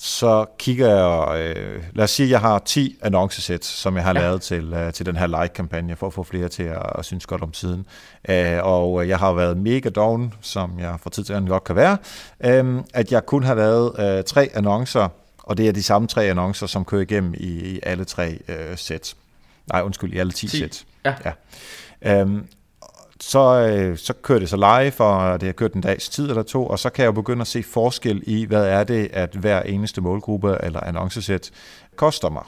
[0.03, 4.15] så kigger jeg, øh, lad os sige, at jeg har 10 annoncesæt, som jeg har
[4.15, 4.21] ja.
[4.21, 7.27] lavet til, øh, til den her like-kampagne, for at få flere til at, at synes
[7.27, 7.87] godt om siden.
[8.29, 11.77] Øh, og jeg har været mega down, som jeg for tid til anden godt kan
[11.77, 11.97] være,
[12.45, 15.09] øh, at jeg kun har lavet øh, tre annoncer,
[15.39, 18.77] og det er de samme tre annoncer, som kører igennem i, i alle tre øh,
[18.77, 19.15] sæt.
[19.73, 20.59] Nej, undskyld, i alle 10, 10.
[20.59, 20.85] sæt.
[21.05, 21.15] Ja.
[21.25, 22.21] ja.
[22.21, 22.47] Øhm,
[23.21, 26.43] så, øh, så kører det så live, og det har kørt en dags tid eller
[26.43, 29.35] to, og så kan jeg jo begynde at se forskel i, hvad er det, at
[29.35, 31.51] hver eneste målgruppe eller annoncesæt
[31.97, 32.43] koster mig.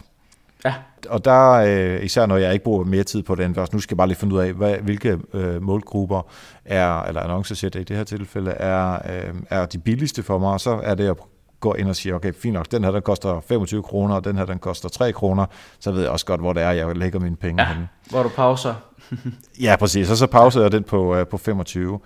[0.65, 0.75] Ja.
[1.09, 3.97] Og der, øh, især når jeg ikke bruger mere tid på det, nu skal jeg
[3.97, 6.23] bare lige finde ud af, hvad, hvilke øh, målgrupper
[6.65, 10.61] er, eller annoncesæt i det her tilfælde, er, øh, er de billigste for mig, og
[10.61, 11.17] så er det at
[11.63, 14.37] gå ind og sige, okay, fint nok, den her den koster 25 kroner, og den
[14.37, 15.47] her den koster 3 kroner,
[15.81, 17.89] så ved jeg også godt, hvor det er, jeg lægger mine penge ja, henne.
[18.11, 18.75] Hvor du pauser
[19.67, 20.11] ja, præcis.
[20.11, 22.01] Og så pauser jeg den på, uh, på 25.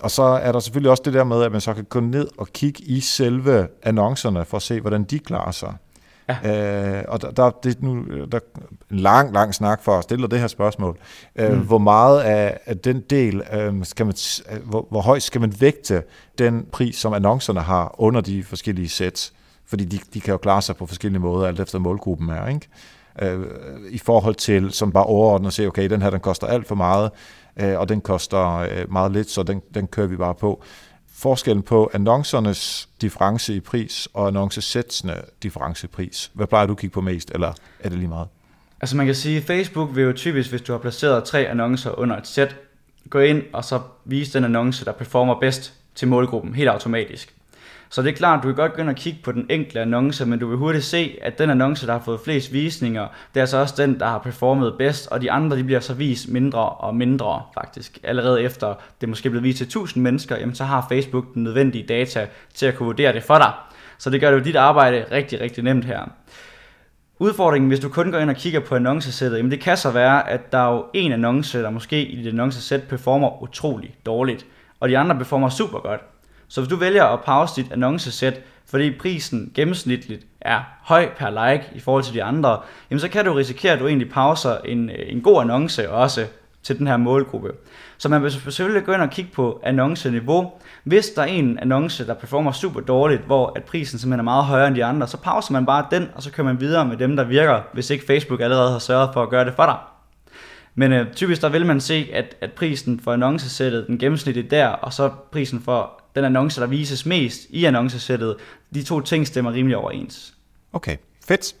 [0.00, 2.28] Og så er der selvfølgelig også det der med, at man så kan gå ned
[2.38, 5.74] og kigge i selve annoncerne for at se, hvordan de klarer sig.
[6.28, 7.00] Ja.
[7.00, 10.28] Uh, og der, der, det nu, der er en lang, lang snak for at stille
[10.28, 10.98] det her spørgsmål.
[11.42, 11.60] Uh, mm.
[11.60, 14.14] Hvor meget af, af den del, uh, skal man,
[14.52, 16.02] uh, hvor, hvor højt skal man vægte
[16.38, 19.32] den pris, som annoncerne har under de forskellige sæt?
[19.66, 22.68] Fordi de, de kan jo klare sig på forskellige måder, alt efter målgruppen er, ikke?
[23.22, 23.40] øh,
[23.90, 26.74] i forhold til, som bare overordnet at sige, okay, den her den koster alt for
[26.74, 27.10] meget,
[27.56, 30.62] øh, og den koster øh, meget lidt, så den, den kører vi bare på.
[31.22, 36.30] Forskellen på annoncernes difference i pris og annoncesætsene difference i pris.
[36.34, 38.28] Hvad plejer du at kigge på mest, eller er det lige meget?
[38.80, 41.98] Altså man kan sige, at Facebook vil jo typisk, hvis du har placeret tre annoncer
[41.98, 42.56] under et sæt,
[43.10, 47.34] gå ind og så vise den annonce, der performer bedst til målgruppen, helt automatisk.
[47.92, 50.26] Så det er klart, du kan godt gå ind og kigge på den enkelte annonce,
[50.26, 53.46] men du vil hurtigt se, at den annonce, der har fået flest visninger, det er
[53.46, 56.68] så også den, der har performet bedst, og de andre, de bliver så vist mindre
[56.68, 57.98] og mindre faktisk.
[58.02, 61.86] Allerede efter det måske blevet vist til 1000 mennesker, jamen så har Facebook den nødvendige
[61.86, 63.52] data til at kunne vurdere det for dig.
[63.98, 66.10] Så det gør jo dit arbejde rigtig, rigtig nemt her.
[67.18, 70.30] Udfordringen, hvis du kun går ind og kigger på annoncesættet, jamen det kan så være,
[70.30, 74.46] at der er jo en annonce, der måske i dit annoncesæt performer utrolig dårligt,
[74.80, 76.00] og de andre performer super godt.
[76.52, 81.64] Så hvis du vælger at pause dit annoncesæt, fordi prisen gennemsnitligt er høj per like
[81.74, 82.60] i forhold til de andre,
[82.90, 86.26] jamen så kan du risikere, at du egentlig pauser en, en god annonce også
[86.62, 87.52] til den her målgruppe.
[87.98, 90.52] Så man vil selvfølgelig gå ind og kigge på annonceniveau.
[90.84, 94.44] Hvis der er en annonce, der performer super dårligt, hvor at prisen simpelthen er meget
[94.44, 96.96] højere end de andre, så pauser man bare den, og så kører man videre med
[96.96, 99.76] dem, der virker, hvis ikke Facebook allerede har sørget for at gøre det for dig.
[100.74, 104.66] Men øh, typisk der vil man se, at, at prisen for annoncesættet, den gennemsnitlige der,
[104.66, 108.36] og så prisen for den annonce, der vises mest i annoncesættet,
[108.74, 110.34] de to ting stemmer rimelig overens.
[110.72, 110.96] Okay,
[111.26, 111.54] fedt.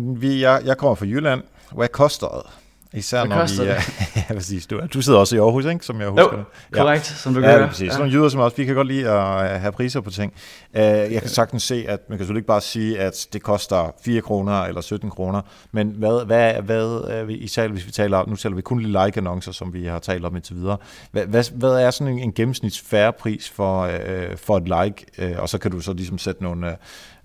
[0.00, 1.42] Vi, jeg, jeg kommer fra Jylland.
[1.72, 2.61] Hvad koster det
[2.94, 3.68] Især når vi...
[3.68, 3.76] det?
[4.28, 4.66] ja, præcis.
[4.66, 5.84] Du, du sidder også i Aarhus, ikke?
[5.84, 6.44] Som jeg husker det.
[6.72, 7.66] Korrekt, som du Ja, gør.
[7.66, 7.92] præcis.
[7.92, 10.32] Sådan nogle jyder som os, vi kan godt lide at have priser på ting.
[10.74, 13.94] Uh, jeg kan sagtens se, at man kan selvfølgelig ikke bare sige, at det koster
[14.04, 18.24] 4 kroner eller 17 kroner, men hvad, hvad, hvad er vi, især hvis vi taler,
[18.26, 20.76] nu taler vi kun lige like-annoncer, som vi har talt om indtil videre.
[21.12, 25.30] Hvad, hvad, hvad er sådan en, en gennemsnits færre pris for, uh, for et like,
[25.32, 26.76] uh, og så kan du så ligesom sætte nogle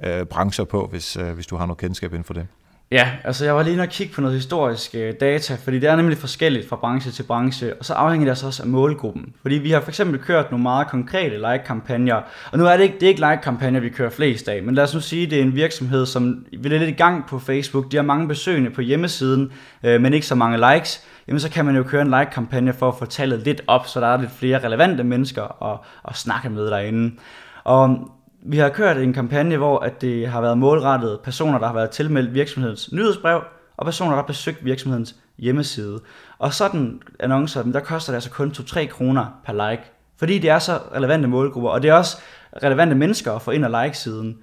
[0.08, 2.48] uh, brancher på, hvis, uh, hvis du har noget kendskab inden for det.
[2.92, 5.90] Ja, altså jeg var lige inde og kigge på noget historisk øh, data, fordi det
[5.90, 9.34] er nemlig forskelligt fra branche til branche, og så afhænger det altså også af målgruppen.
[9.42, 12.22] Fordi vi har for eksempel kørt nogle meget konkrete like-kampagner,
[12.52, 14.84] og nu er det ikke, det er ikke like-kampagner, vi kører flest af, men lad
[14.84, 17.92] os nu sige, at det er en virksomhed, som vil lidt i gang på Facebook,
[17.92, 19.52] de har mange besøgende på hjemmesiden,
[19.84, 22.88] øh, men ikke så mange likes, jamen så kan man jo køre en like-kampagne for
[22.88, 26.50] at få tallet lidt op, så der er lidt flere relevante mennesker at, at snakke
[26.50, 27.16] med derinde.
[27.64, 28.12] Og
[28.50, 31.90] vi har kørt en kampagne, hvor at det har været målrettet personer, der har været
[31.90, 33.42] tilmeldt virksomhedens nyhedsbrev,
[33.78, 36.00] og personer, der har besøgt virksomhedens hjemmeside.
[36.40, 39.84] Og sådan annoncer, der koster det altså kun 2-3 kroner per like,
[40.18, 42.18] fordi det er så relevante målgrupper, og det er også
[42.64, 44.38] relevante mennesker at få ind og like siden.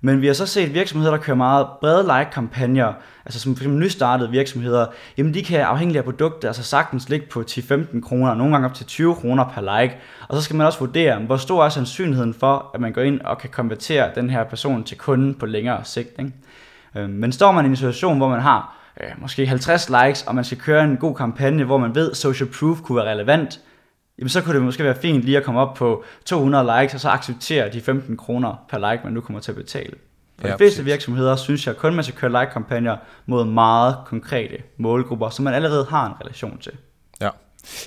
[0.00, 2.92] Men vi har så set virksomheder, der kører meget brede like-kampagner,
[3.24, 3.68] altså som f.eks.
[3.68, 4.86] nystartede virksomheder,
[5.18, 8.74] jamen de kan afhængig af produktet altså sagtens ligge på 10-15 kroner, nogle gange op
[8.74, 9.96] til 20 kroner per like.
[10.28, 13.20] Og så skal man også vurdere, hvor stor er sandsynligheden for, at man går ind
[13.20, 16.18] og kan konvertere den her person til kunden på længere sigt.
[16.18, 16.32] Ikke?
[16.96, 20.34] Øhm, men står man i en situation, hvor man har øh, måske 50 likes, og
[20.34, 23.60] man skal køre en god kampagne, hvor man ved, social proof kunne være relevant,
[24.20, 27.00] jamen så kunne det måske være fint lige at komme op på 200 likes, og
[27.00, 29.92] så acceptere de 15 kroner per like, man nu kommer til at betale.
[30.40, 30.84] For Ja, de fleste præcis.
[30.92, 35.86] virksomheder synes jeg kun, man skal køre like-kampagner mod meget konkrete målgrupper, som man allerede
[35.90, 36.72] har en relation til.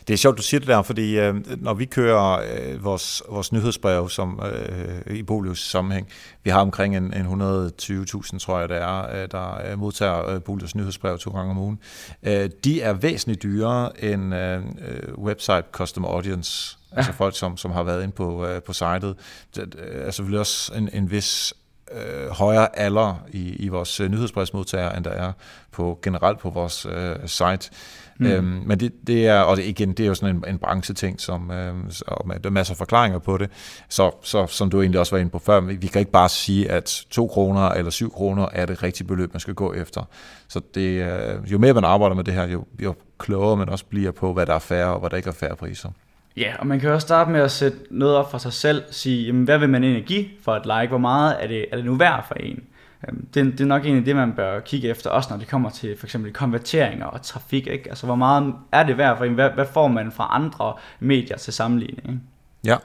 [0.07, 3.51] Det er sjovt, du siger det der, fordi øh, når vi kører øh, vores, vores
[3.51, 6.07] nyhedsbrev som, øh, i Bolius sammenhæng,
[6.43, 10.41] vi har omkring en, en 120.000, tror jeg det er, øh, der øh, modtager øh,
[10.41, 11.79] Bolius nyhedsbrev to gange om ugen.
[12.23, 16.97] Øh, de er væsentligt dyrere end øh, øh, website custom audience, ja.
[16.97, 19.15] altså folk, som, som har været inde på, øh, på sitet.
[19.55, 21.53] Det, øh, altså selvfølgelig også en, en vis
[21.91, 25.31] øh, højere alder i, i vores nyhedsbrevsmodtagere, end der er
[25.71, 27.69] på generelt på vores øh, site.
[28.17, 28.25] Mm.
[28.25, 31.21] Øhm, men det, det er, og det, igen, det er jo sådan en, en brancheting,
[31.21, 31.73] som, øh,
[32.07, 33.49] og der er masser af forklaringer på det.
[33.89, 36.29] Så, så som du egentlig også var inde på før, vi vi kan ikke bare
[36.29, 40.01] sige, at 2 kroner eller 7 kroner er det rigtige beløb, man skal gå efter.
[40.47, 43.85] Så det, øh, jo mere man arbejder med det her, jo, jo klogere man også
[43.85, 45.89] bliver på, hvad der er færre og hvad der ikke er færre priser.
[46.37, 49.25] Ja, og man kan også starte med at sætte noget op for sig selv, sige,
[49.25, 51.85] jamen, hvad vil man egentlig give for et like, hvor meget er det, er det
[51.85, 52.63] nu værd for en?
[53.07, 55.69] Øhm, Det, det er nok egentlig det, man bør kigge efter, også når det kommer
[55.69, 57.67] til for eksempel konverteringer og trafik.
[57.67, 57.89] Ikke?
[57.89, 59.33] Altså, hvor meget er det værd for en?
[59.33, 62.09] Hvad, hvad får man fra andre medier til sammenligning?
[62.09, 62.19] Ikke?
[62.65, 62.77] Ja,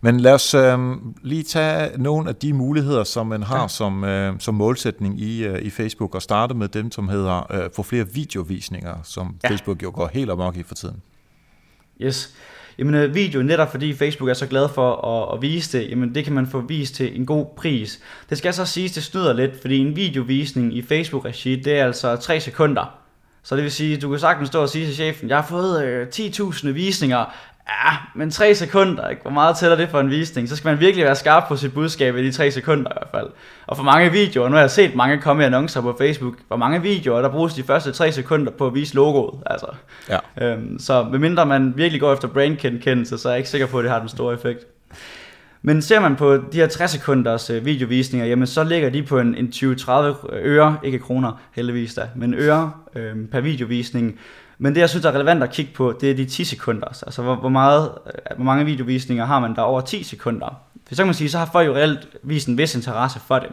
[0.00, 0.78] men lad os øh,
[1.22, 3.68] lige tage nogle af de muligheder, som man har ja.
[3.68, 7.70] Som, øh, som målsætning i, øh, i Facebook, og starte med dem, som hedder øh,
[7.76, 9.36] få flere videovisninger, som.
[9.42, 9.48] Ja.
[9.48, 11.02] Facebook jo går helt amok i for tiden.
[12.00, 12.34] Yes.
[12.78, 16.14] Jamen øh, video, netop fordi Facebook er så glad for at, at vise det, jamen
[16.14, 18.00] det kan man få vist til en god pris.
[18.30, 22.16] Det skal så siges, det snyder lidt, fordi en videovisning i Facebook-regi, det er altså
[22.16, 22.98] 3 sekunder.
[23.44, 25.84] Så det vil sige, du kan sagtens stå og sige til chefen, jeg har fået
[25.84, 27.34] øh, 10.000 visninger,
[27.68, 29.22] ja, men 3 sekunder, ikke?
[29.22, 30.48] hvor meget tæller det for en visning?
[30.48, 33.08] Så skal man virkelig være skarp på sit budskab i de 3 sekunder i hvert
[33.10, 33.30] fald.
[33.66, 36.56] Og for mange videoer, nu har jeg set mange komme i annoncer på Facebook, hvor
[36.56, 39.66] mange videoer, der bruges de første 3 sekunder på at vise logoet, altså.
[40.08, 40.46] Ja.
[40.46, 43.82] Øhm, så medmindre man virkelig går efter brandkendelse, så er jeg ikke sikker på, at
[43.82, 44.66] det har den store effekt.
[45.62, 49.18] Men ser man på de her 60 sekunders øh, videovisninger, jamen så ligger de på
[49.18, 49.92] en, en 20-30
[50.32, 54.18] øre, ikke kroner heldigvis da, men øre øh, per videovisning.
[54.58, 56.86] Men det jeg synes er relevant at kigge på, det er de 10 sekunder.
[56.86, 60.60] Altså, altså hvor, hvor, meget, øh, hvor mange videovisninger har man der over 10 sekunder.
[60.88, 63.38] For så kan man sige, så har folk jo reelt vist en vis interesse for
[63.38, 63.48] det.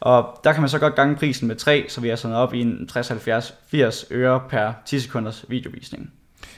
[0.00, 2.54] Og der kan man så godt gange prisen med 3, så vi er sådan op
[2.54, 6.10] i en 60-70-80 øre per 10 sekunders videovisning.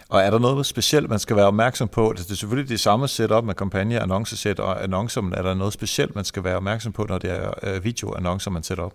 [0.08, 2.10] Og er der noget specielt, man skal være opmærksom på?
[2.10, 5.54] Altså, det er selvfølgelig det samme setup med kampagne, annoncesæt og annoncer, men er der
[5.54, 8.94] noget specielt, man skal være opmærksom på, når det er øh, videoannoncer, man sætter op?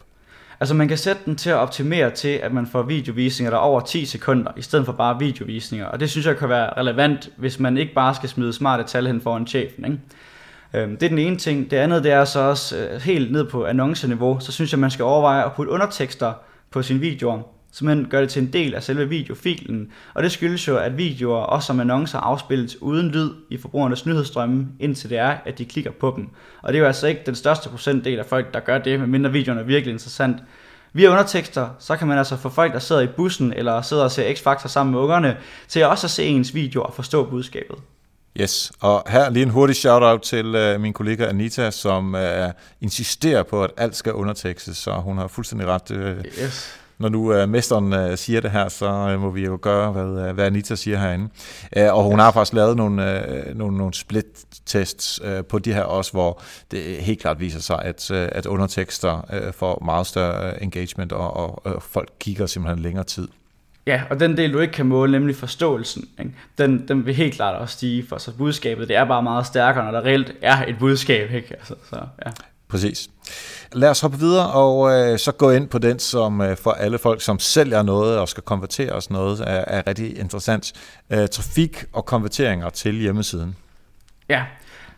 [0.60, 3.62] Altså man kan sætte den til at optimere til, at man får videovisninger der er
[3.62, 5.86] over 10 sekunder, i stedet for bare videovisninger.
[5.86, 9.08] Og det synes jeg kan være relevant, hvis man ikke bare skal smide smarte tal
[9.08, 9.86] hen foran chefen.
[9.86, 10.00] Ikke?
[10.74, 11.72] Øhm, det er den ene ting.
[11.72, 14.40] Det andet det er så også øh, helt ned på annonceniveau.
[14.40, 16.34] Så synes jeg, man skal overveje at putte undertekster
[16.72, 17.42] på sine videoer.
[17.72, 19.92] Så man gør det til en del af selve videofilen.
[20.14, 24.68] Og det skyldes jo, at videoer også som annoncer afspilles uden lyd i forbrugernes nyhedsstrømme,
[24.80, 26.30] indtil det er, at de klikker på dem.
[26.62, 29.32] Og det er jo altså ikke den største procentdel af folk, der gør det, medmindre
[29.32, 30.38] videoen er virkelig interessant.
[30.94, 34.12] Via undertekster, så kan man altså få folk, der sidder i bussen eller sidder og
[34.12, 37.76] ser X-Factor sammen med ungerne, til også at se ens video og forstå budskabet.
[38.42, 42.22] Yes, og her lige en hurtig shout-out til uh, min kollega Anita, som uh,
[42.82, 45.92] insisterer på, at alt skal undertekstes, så hun har fuldstændig ret.
[45.92, 45.98] Uh,
[46.44, 49.92] Yes når nu øh, mesteren øh, siger det her, så øh, må vi jo gøre,
[49.92, 51.30] hvad, øh, hvad Anita siger herinde.
[51.78, 55.84] Øh, og hun har faktisk lavet nogle, øh, nogle, nogle split-tests øh, på de her
[55.84, 60.52] også, hvor det helt klart viser sig, at, øh, at undertekster øh, får meget større
[60.52, 63.28] øh, engagement, og, og, og folk kigger simpelthen længere tid.
[63.88, 66.32] Ja, og den del, du ikke kan måle, nemlig forståelsen, ikke?
[66.58, 69.84] Den, den vil helt klart også stige, for så budskabet, det er bare meget stærkere,
[69.86, 71.56] når der reelt er et budskab, ikke?
[71.56, 72.32] Altså, så, ja.
[72.70, 73.10] Præcis.
[73.72, 76.98] Lad os hoppe videre og øh, så gå ind på den, som øh, for alle
[76.98, 80.74] folk, som sælger noget og skal konvertere os noget, er, er rigtig interessant.
[81.10, 83.56] Øh, trafik og konverteringer til hjemmesiden.
[84.30, 84.44] Ja,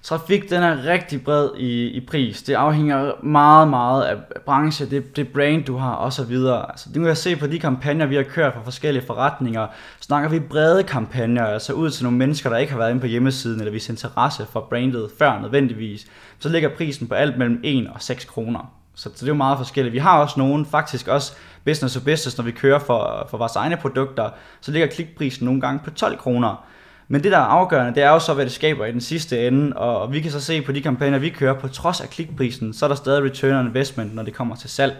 [0.04, 2.44] Trafik den er rigtig bred i, i pris.
[2.44, 6.36] Det afhænger meget, meget af branche, det, det brand du har osv.
[6.70, 9.68] Altså, det kan jeg se på de kampagner, vi har kørt for forskellige forretninger.
[10.00, 13.08] Snakker vi brede kampagner, altså ud til nogle mennesker, der ikke har været inde på
[13.08, 16.08] hjemmesiden, eller hvis interesse for brandet før nødvendigvis,
[16.40, 18.74] så ligger prisen på alt mellem 1 og 6 kroner.
[18.96, 19.94] Så, så det er jo meget forskelligt.
[19.94, 21.34] Vi har også nogen, faktisk også
[21.66, 24.30] business to business, når vi kører for, for vores egne produkter,
[24.62, 26.66] så ligger klikprisen nogle gange på 12 kroner.
[27.12, 29.48] Men det, der er afgørende, det er jo så, hvad det skaber i den sidste
[29.48, 32.74] ende, og vi kan så se på de kampagner, vi kører, på trods af klikprisen,
[32.74, 34.96] så er der stadig return on investment, når det kommer til salg.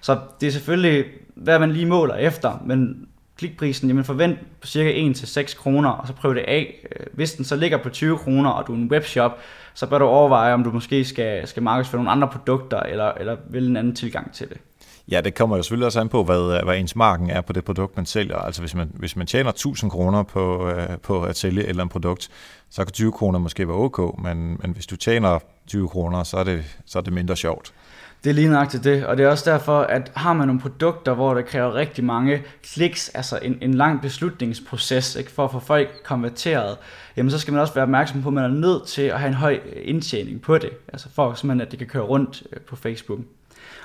[0.00, 5.10] Så det er selvfølgelig, hvad man lige måler efter, men klikprisen, jamen forvent på cirka
[5.10, 6.86] 1-6 kroner, og så prøv det af.
[6.96, 9.38] Øh, hvis den så ligger på 20 kroner, og du er en webshop,
[9.74, 13.36] så bør du overveje, om du måske skal, skal markedsføre nogle andre produkter, eller, eller
[13.50, 14.56] vælge en anden tilgang til det.
[15.10, 17.52] Ja, det kommer jo selvfølgelig også an på, hvad, øh, hvad ens marken er på
[17.52, 18.36] det produkt, man sælger.
[18.36, 21.82] Altså hvis man, hvis man tjener 1000 kroner på, øh, på at sælge et eller
[21.82, 22.28] andet produkt,
[22.70, 26.36] så kan 20 kroner måske være ok, men, men hvis du tjener 20 kroner, så
[26.36, 27.72] er det, så er det mindre sjovt.
[28.24, 31.14] Det er lige nøjagtigt det, og det er også derfor, at har man nogle produkter,
[31.14, 35.58] hvor der kræver rigtig mange kliks, altså en, en lang beslutningsproces ikke, for at få
[35.58, 36.76] folk konverteret,
[37.16, 39.28] jamen så skal man også være opmærksom på, at man er nødt til at have
[39.28, 42.76] en høj indtjening på det, altså for simpelthen, at det kan køre rundt øh, på
[42.76, 43.20] Facebook.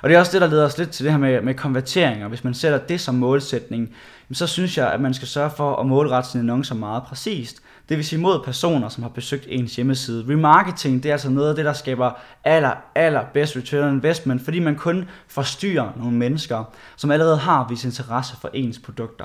[0.02, 2.28] Og det er også det, der leder os lidt til det her med, med konverteringer.
[2.28, 3.94] Hvis man sætter det som målsætning,
[4.32, 7.62] så synes jeg, at man skal sørge for at målrette sine annoncer meget præcist.
[7.88, 10.24] Det vil sige mod personer, som har besøgt ens hjemmeside.
[10.28, 12.10] Remarketing, det er altså noget af det, der skaber
[12.44, 16.64] aller, aller bedst return on investment, fordi man kun forstyrrer nogle mennesker,
[16.96, 19.24] som allerede har vist interesse for ens produkter.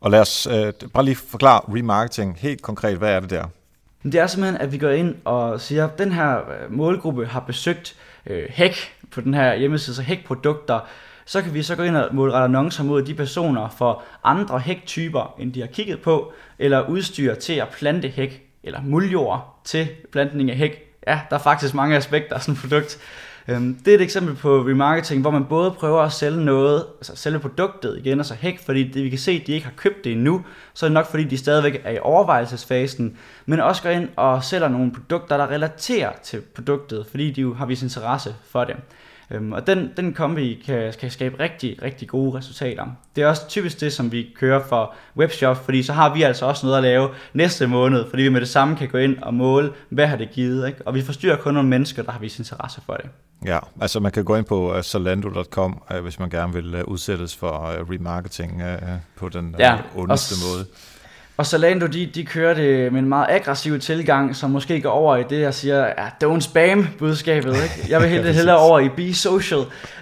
[0.00, 2.98] Og lad os øh, bare lige forklare remarketing helt konkret.
[2.98, 3.44] Hvad er det der?
[4.02, 7.40] Det er simpelthen, at vi går ind og siger, at den her øh, målgruppe har
[7.40, 10.80] besøgt øh, hæk på den her hjemmeside, så hækprodukter,
[11.24, 15.34] så kan vi så gå ind og målrette annoncer mod de personer for andre hæktyper,
[15.38, 20.50] end de har kigget på, eller udstyr til at plante hæk, eller muljord til plantning
[20.50, 20.82] af hæk.
[21.06, 22.98] Ja, der er faktisk mange aspekter af sådan et produkt.
[23.48, 27.16] Øhm, det er et eksempel på remarketing, hvor man både prøver at sælge noget, altså
[27.16, 30.04] sælge produktet igen, altså hæk, fordi det, vi kan se, at de ikke har købt
[30.04, 33.90] det endnu, så er det nok fordi, de stadigvæk er i overvejelsesfasen, men også går
[33.90, 38.34] ind og sælger nogle produkter, der relaterer til produktet, fordi de jo har vist interesse
[38.50, 38.76] for det.
[39.30, 42.86] Øhm, og den, den kombi kan, kan skabe rigtig, rigtig gode resultater.
[43.16, 46.46] Det er også typisk det, som vi kører for webshop, fordi så har vi altså
[46.46, 49.34] også noget at lave næste måned, fordi vi med det samme kan gå ind og
[49.34, 50.86] måle, hvad har det givet, ikke?
[50.86, 53.10] og vi forstyrrer kun nogle mennesker, der har vist interesse for det.
[53.44, 56.80] Ja, altså man kan gå ind på uh, zalando.com, uh, hvis man gerne vil uh,
[56.88, 60.66] udsættes for uh, remarketing uh, på den uh, ja, ondeste måde.
[61.36, 65.16] Og Zalando, de, de kører det med en meget aggressiv tilgang, som måske går over
[65.16, 67.52] i det, jeg siger, ja, don't spam budskabet.
[67.52, 67.86] Ikke?
[67.88, 69.60] Jeg vil helt hellere over i Be Social,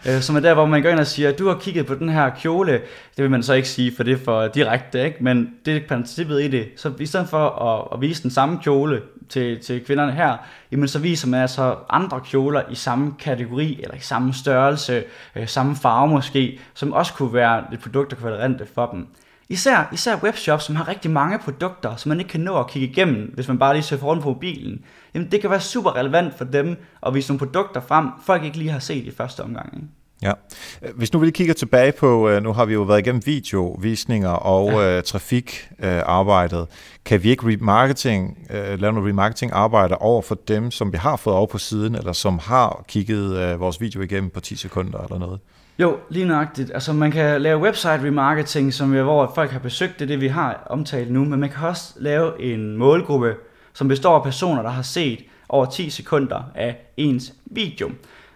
[0.08, 2.08] øh, som er der, hvor man går ind og siger, du har kigget på den
[2.08, 2.72] her kjole.
[3.16, 5.24] Det vil man så ikke sige, for det er for direkte, ikke?
[5.24, 6.66] men det er princippet i det.
[6.76, 10.36] Så i stedet for at, at vise den samme kjole til, til kvinderne her,
[10.72, 15.02] jamen så viser man altså andre kjoler i samme kategori, eller i samme størrelse,
[15.36, 19.06] øh, samme farve måske, som også kunne være et produkt, der kunne være for dem.
[19.48, 22.88] Især, især webshops, som har rigtig mange produkter, som man ikke kan nå at kigge
[22.88, 24.84] igennem, hvis man bare lige søger rundt på mobilen.
[25.14, 26.76] Jamen, det kan være super relevant for dem
[27.06, 29.74] at vise nogle produkter frem, folk ikke lige har set i første omgang.
[29.74, 29.88] Ikke?
[30.22, 30.32] Ja.
[30.94, 34.28] Hvis nu vi lige kigger tilbage på, øh, nu har vi jo været igennem videovisninger
[34.28, 34.98] og ja.
[34.98, 36.60] uh, trafikarbejdet.
[36.60, 36.66] Uh,
[37.04, 41.16] kan vi ikke remarketing, uh, lave noget remarketing arbejde over for dem, som vi har
[41.16, 44.98] fået over på siden, eller som har kigget uh, vores video igennem på 10 sekunder
[44.98, 45.40] eller noget?
[45.78, 46.70] Jo, lige nøjagtigt.
[46.74, 50.28] Altså man kan lave website remarketing, som er, hvor folk har besøgt det, det vi
[50.28, 53.34] har omtalt nu, men man kan også lave en målgruppe,
[53.72, 57.90] som består af personer, der har set over 10 sekunder af ens video.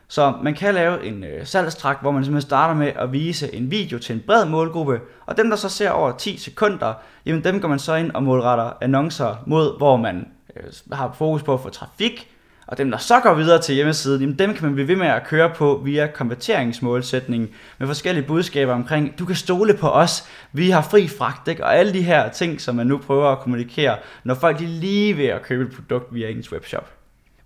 [0.09, 3.70] Så man kan lave en øh, salgstrak, hvor man simpelthen starter med at vise en
[3.70, 6.95] video til en bred målgruppe, og dem, der så ser over 10 sekunder,
[7.26, 10.62] jamen dem går man så ind og målretter annoncer mod, hvor man øh,
[10.93, 12.28] har fokus på at få trafik,
[12.69, 15.07] og dem, der så går videre til hjemmesiden, jamen dem kan man blive ved med
[15.07, 17.49] at køre på via konverteringsmålsætningen
[17.79, 21.64] med forskellige budskaber omkring, du kan stole på os, vi har fri fragt, ikke?
[21.64, 25.16] og alle de her ting, som man nu prøver at kommunikere, når folk er lige
[25.16, 26.91] ved at købe et produkt via ens webshop.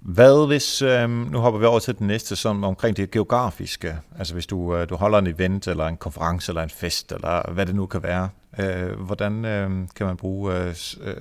[0.01, 4.35] Hvad hvis, øh, nu hopper vi over til den næste, som omkring det geografiske, altså
[4.35, 7.67] hvis du, øh, du holder en event, eller en konference, eller en fest, eller hvad
[7.67, 10.67] det nu kan være, øh, hvordan øh, kan man bruge øh,
[11.01, 11.15] øh,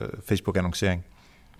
[0.00, 1.04] øh, Facebook-annoncering?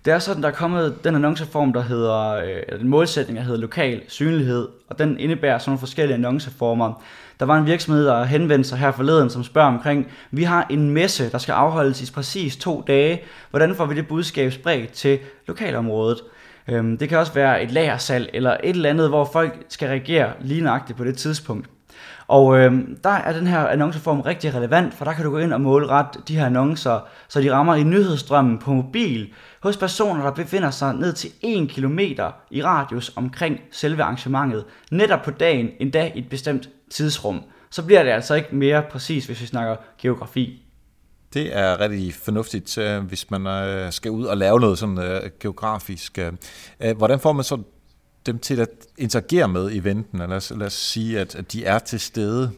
[0.05, 3.59] Det er sådan, der er kommet den annonceform, der hedder, øh, den målsætning, der hedder
[3.59, 7.03] lokal synlighed, og den indebærer sådan nogle forskellige annonceformer.
[7.39, 10.89] Der var en virksomhed, der henvendte sig her forleden, som spørger omkring, vi har en
[10.89, 13.21] messe, der skal afholdes i præcis to dage.
[13.49, 16.21] Hvordan får vi det budskab spredt til lokalområdet?
[16.67, 20.31] Øhm, det kan også være et lagersalg eller et eller andet, hvor folk skal reagere
[20.41, 21.67] lige nøjagtigt på det tidspunkt.
[22.27, 22.73] Og øh,
[23.03, 26.19] der er den her annonceform rigtig relevant, for der kan du gå ind og målrette
[26.27, 29.33] de her annoncer, så de rammer i nyhedsstrømmen på mobil
[29.63, 31.99] hos personer, der befinder sig ned til 1 km
[32.51, 37.43] i radius omkring selve arrangementet, netop på dagen, endda i et bestemt tidsrum.
[37.69, 40.65] Så bliver det altså ikke mere præcis, hvis vi snakker geografi.
[41.33, 45.21] Det er rigtig fornuftigt, øh, hvis man øh, skal ud og lave noget sådan øh,
[45.39, 46.19] geografisk.
[46.97, 47.57] Hvordan får man så
[48.31, 50.19] dem til at interagere med eventen?
[50.19, 52.51] Lad os, lad os sige, at, de er til stede.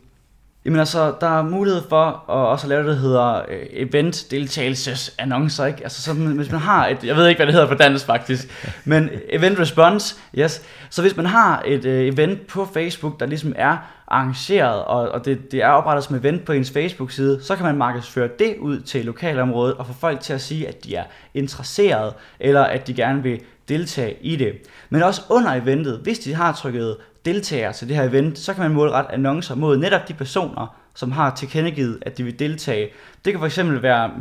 [0.65, 5.15] Jamen altså, der er mulighed for at også lave det, der hedder øh, event deltagelses
[5.17, 5.84] annoncer, ikke?
[5.84, 8.72] Altså, så, hvis man har et, jeg ved ikke, hvad det hedder på dansk faktisk,
[8.86, 10.61] men event response, yes.
[10.89, 15.26] Så hvis man har et øh, event på Facebook, der ligesom er arrangeret, og, og
[15.26, 18.80] det, det er oprettet som event på ens Facebook-side, så kan man markedsføre det ud
[18.80, 21.03] til lokalområdet og få folk til at sige, at de er
[21.34, 23.41] interesseret, eller at de gerne vil
[23.72, 24.53] deltage i det.
[24.89, 28.63] Men også under eventet, hvis de har trykket deltagere til det her event, så kan
[28.63, 32.89] man målrette annoncer mod netop de personer, som har tilkendegivet, at de vil deltage.
[33.26, 34.11] Det kan fx være,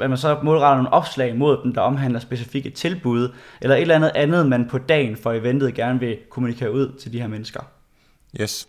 [0.00, 3.28] at man så målretter nogle opslag mod dem, der omhandler specifikke tilbud,
[3.60, 7.12] eller et eller andet andet, man på dagen for eventet gerne vil kommunikere ud til
[7.12, 7.60] de her mennesker.
[8.40, 8.68] Yes.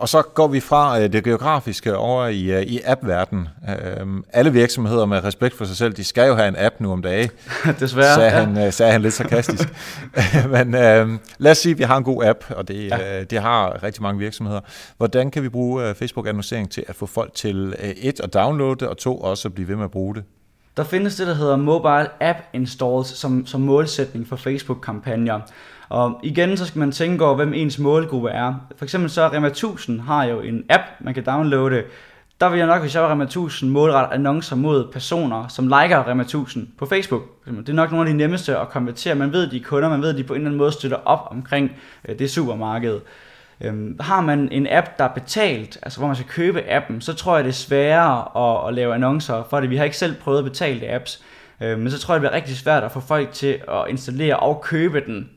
[0.00, 3.48] Og så går vi fra øh, det geografiske over i, øh, i app-verdenen.
[3.68, 6.92] Øhm, alle virksomheder med respekt for sig selv, de skal jo have en app nu
[6.92, 7.30] om dagen.
[7.80, 8.14] Desværre.
[8.14, 8.44] Sagde, ja.
[8.44, 9.68] han, øh, sagde han lidt sarkastisk.
[10.54, 13.22] Men øh, lad os sige, at vi har en god app, og det, ja.
[13.24, 14.60] det har rigtig mange virksomheder.
[14.96, 18.98] Hvordan kan vi bruge Facebook-annoncering til at få folk til et, at downloade det, og
[18.98, 20.24] to, også at blive ved med at bruge det?
[20.76, 25.40] Der findes det, der hedder Mobile App Installs som, som målsætning for Facebook-kampagner.
[25.90, 28.54] Og igen, så skal man tænke over, hvem ens målgruppe er.
[28.76, 31.82] For eksempel så Rema 1000 har jo en app, man kan downloade.
[32.40, 36.08] Der vil jeg nok, hvis jeg var Rema 1000, målrette annoncer mod personer, som liker
[36.08, 37.22] Rema 1000 på Facebook.
[37.46, 39.14] Det er nok nogle af de nemmeste at konvertere.
[39.14, 41.28] Man ved, de er kunder, man ved, de på en eller anden måde støtter op
[41.30, 41.72] omkring
[42.08, 43.00] øh, det supermarked.
[43.60, 47.14] Øhm, har man en app, der er betalt, altså hvor man skal købe appen, så
[47.14, 49.70] tror jeg, det er sværere at, at lave annoncer for det.
[49.70, 51.22] Vi har ikke selv prøvet betalte apps,
[51.60, 54.36] øh, men så tror jeg, det bliver rigtig svært at få folk til at installere
[54.36, 55.28] og købe den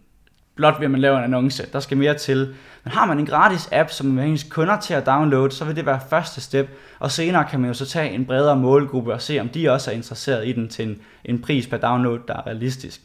[0.56, 1.66] blot ved at man laver en annonce.
[1.74, 2.56] Der skal mere til.
[2.84, 5.76] Men har man en gratis app, som man ens kunder til at downloade, så vil
[5.76, 6.70] det være første step.
[7.00, 9.92] Og senere kan man jo så tage en bredere målgruppe og se, om de også
[9.92, 13.02] er interesseret i den til en, en pris per download, der er realistisk.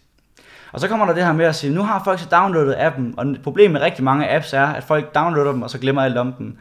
[0.73, 3.15] Og så kommer der det her med at sige, nu har folk så downloadet appen,
[3.17, 6.19] og problemet med rigtig mange apps er, at folk downloader dem, og så glemmer alt
[6.19, 6.57] om dem.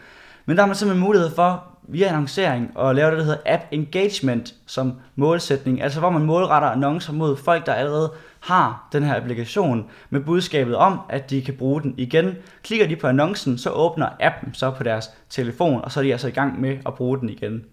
[0.45, 3.63] Men der har man simpelthen mulighed for, via annoncering, at lave det, der hedder app
[3.71, 5.81] engagement som målsætning.
[5.81, 10.75] Altså hvor man målretter annoncer mod folk, der allerede har den her applikation med budskabet
[10.75, 12.35] om, at de kan bruge den igen.
[12.63, 16.11] Klikker de på annoncen, så åbner appen så på deres telefon, og så er de
[16.11, 17.65] altså i gang med at bruge den igen.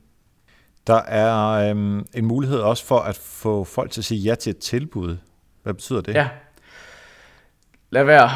[0.86, 4.50] Der er øhm, en mulighed også for at få folk til at sige ja til
[4.50, 5.16] et tilbud.
[5.62, 6.14] Hvad betyder det?
[6.14, 6.28] Ja,
[7.94, 8.30] lad være.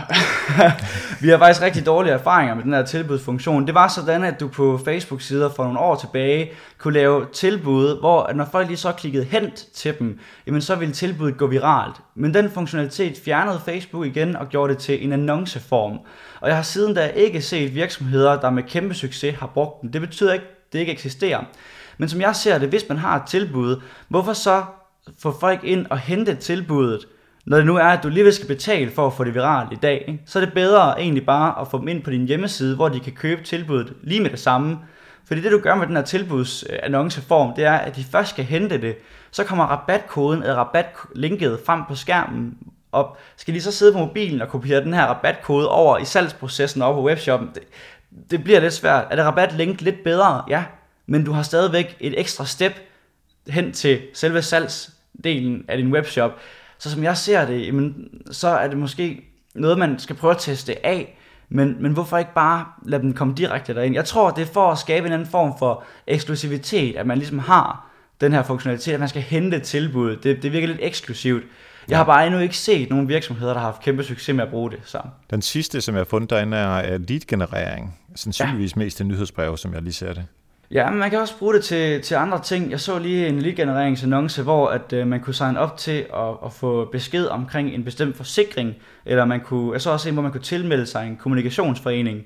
[1.23, 3.67] vi har faktisk rigtig dårlige erfaringer med den her tilbudsfunktion.
[3.67, 8.23] Det var sådan, at du på Facebook-sider for nogle år tilbage kunne lave tilbud, hvor
[8.23, 11.97] at når folk lige så klikkede hent til dem, jamen så ville tilbuddet gå viralt.
[12.15, 15.99] Men den funktionalitet fjernede Facebook igen og gjorde det til en annonceform.
[16.41, 19.93] Og jeg har siden da ikke set virksomheder, der med kæmpe succes har brugt den.
[19.93, 21.45] Det betyder ikke, at det ikke eksisterer.
[21.99, 24.65] Men som jeg ser det, hvis man har et tilbud, hvorfor så
[25.19, 27.07] få folk ind og hente tilbuddet,
[27.49, 29.77] når det nu er, at du lige skal betale for at få det viralt i
[29.77, 30.21] dag, ikke?
[30.27, 33.01] så er det bedre egentlig bare at få dem ind på din hjemmeside, hvor de
[33.01, 34.79] kan købe tilbuddet lige med det samme.
[35.25, 38.81] Fordi det du gør med den her tilbudsannonceform, det er, at de først skal hente
[38.81, 38.97] det,
[39.31, 42.55] så kommer rabatkoden eller rabatlinket frem på skærmen,
[42.93, 46.83] og skal de så sidde på mobilen og kopiere den her rabatkode over i salgsprocessen
[46.83, 47.63] over på webshoppen, det,
[48.31, 49.07] det bliver lidt svært.
[49.11, 50.45] Er det rabatlink lidt bedre?
[50.49, 50.65] Ja,
[51.07, 52.73] men du har stadigvæk et ekstra step
[53.49, 56.39] hen til selve salgsdelen af din webshop.
[56.79, 59.25] Så som jeg ser det, jamen, så er det måske
[59.55, 61.19] noget, man skal prøve at teste af,
[61.49, 63.95] men, men hvorfor ikke bare lade dem komme direkte derind?
[63.95, 67.39] Jeg tror, det er for at skabe en anden form for eksklusivitet, at man ligesom
[67.39, 70.17] har den her funktionalitet, at man skal hente tilbud.
[70.17, 71.45] Det, det virker lidt eksklusivt.
[71.89, 74.51] Jeg har bare endnu ikke set nogen virksomheder, der har haft kæmpe succes med at
[74.51, 74.79] bruge det.
[74.85, 75.01] Så.
[75.31, 77.99] Den sidste, som jeg har fundet derinde, er lead-generering.
[78.17, 78.79] Sandsynligvis ja.
[78.79, 80.27] mest til nyhedsbreve, som jeg lige ser det.
[80.71, 82.71] Ja, men man kan også bruge det til, til andre ting.
[82.71, 86.53] Jeg så lige en lead-genereringsannonce, hvor at, øh, man kunne signe op til at, at
[86.53, 88.75] få besked omkring en bestemt forsikring,
[89.07, 92.23] eller man kunne, jeg så også en, hvor man kunne tilmelde sig en kommunikationsforening.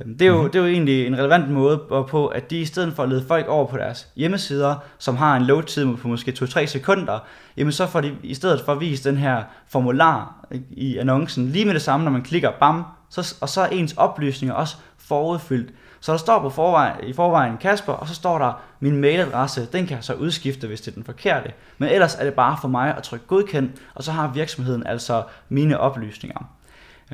[0.00, 0.50] Øhm, det er, jo, mm-hmm.
[0.50, 1.78] det er jo egentlig en relevant måde
[2.08, 5.36] på, at de i stedet for at lede folk over på deres hjemmesider, som har
[5.36, 7.18] en load-tid på måske 2-3 sekunder,
[7.56, 11.74] jamen så får de i stedet for vist den her formular i annoncen lige med
[11.74, 15.72] det samme, når man klikker bam, så, og så er ens oplysninger også forudfyldt.
[16.02, 19.68] Så der står på forvejen, i forvejen Kasper, og så står der min mailadresse.
[19.72, 21.52] Den kan jeg så udskifte, hvis det er den forkerte.
[21.78, 25.22] Men ellers er det bare for mig at trykke godkend, og så har virksomheden altså
[25.48, 26.44] mine oplysninger.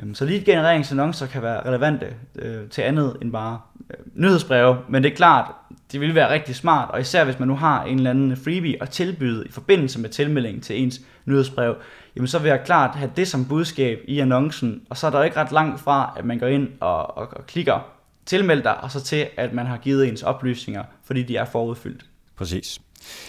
[0.01, 3.59] Øhm, så lead genereringsannoncer kan være relevante øh, til andet end bare
[3.89, 5.51] øh, nyhedsbreve, men det er klart,
[5.91, 8.81] det vil være rigtig smart, og især hvis man nu har en eller anden freebie
[8.81, 11.75] at tilbyde i forbindelse med tilmelding til ens nyhedsbrev,
[12.15, 15.23] jamen så vil jeg klart have det som budskab i annoncen, og så er der
[15.23, 17.98] ikke ret langt fra, at man går ind og, og, og klikker
[18.29, 22.05] tilmeld dig, og så til, at man har givet ens oplysninger, fordi de er forudfyldt.
[22.37, 22.79] Præcis.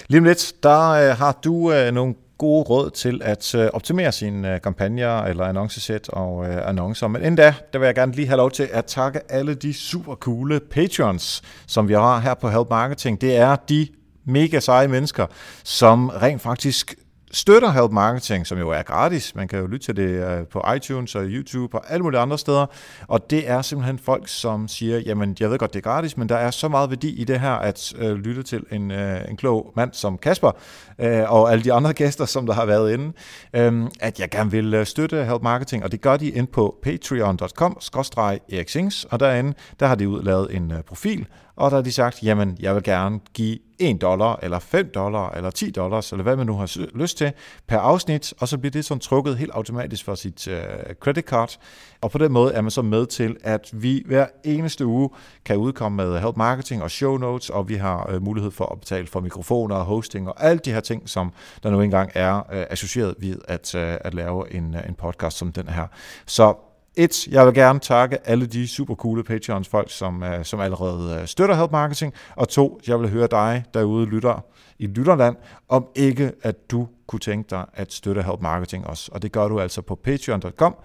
[0.09, 4.13] Lige om lidt, der øh, har du øh, nogle gode råd til at øh, optimere
[4.13, 7.09] sine øh, kampagner eller annoncesæt og øh, annoncer.
[7.09, 9.75] Men inden da, der vil jeg gerne lige have lov til at takke alle de
[9.75, 13.21] super coole patrons, som vi har her på Help Marketing.
[13.21, 13.89] Det er de
[14.25, 15.27] mega seje mennesker,
[15.65, 16.95] som rent faktisk
[17.31, 19.35] støtter Help Marketing, som jo er gratis.
[19.35, 22.39] Man kan jo lytte til det øh, på iTunes og YouTube og alle mulige andre
[22.39, 22.67] steder.
[23.09, 26.29] Og det er simpelthen folk, som siger, jamen jeg ved godt, det er gratis, men
[26.29, 29.37] der er så meget værdi i det her at øh, lytte til en, øh, en
[29.37, 30.51] klog mand som Kasper
[30.99, 33.13] øh, og alle de andre gæster, som der har været inde,
[33.55, 36.77] øh, at jeg gerne vil øh, støtte Help Marketing, og det gør de ind på
[36.83, 41.27] patreon.com-eriksings, og derinde, der har de ud lavet en øh, profil,
[41.61, 45.31] og der har de sagt, jamen jeg vil gerne give 1 dollar, eller 5 dollar,
[45.31, 47.33] eller 10 dollars, eller hvad man nu har lyst til,
[47.69, 50.63] per afsnit, og så bliver det sådan trukket helt automatisk fra sit øh,
[51.01, 51.59] credit card.
[52.01, 55.11] Og på den måde er man så med til, at vi hver eneste uge
[55.45, 58.81] kan udkomme med help marketing og show notes, og vi har øh, mulighed for at
[58.81, 61.33] betale for mikrofoner og hosting og alle de her ting, som
[61.63, 65.39] der nu engang er øh, associeret ved at, øh, at lave en, øh, en podcast
[65.39, 65.87] som den her.
[66.27, 66.55] Så
[66.97, 71.21] et, jeg vil gerne takke alle de super coole Patreons folk, som, uh, som allerede
[71.21, 72.15] uh, støtter Help Marketing.
[72.37, 74.45] Og to, jeg vil høre dig derude lytter
[74.79, 75.37] i Lytterland,
[75.69, 79.11] om ikke at du kunne tænke dig at støtte Help Marketing også.
[79.13, 80.77] Og det gør du altså på patreon.com,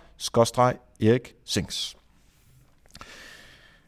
[1.01, 1.97] Erik Sings.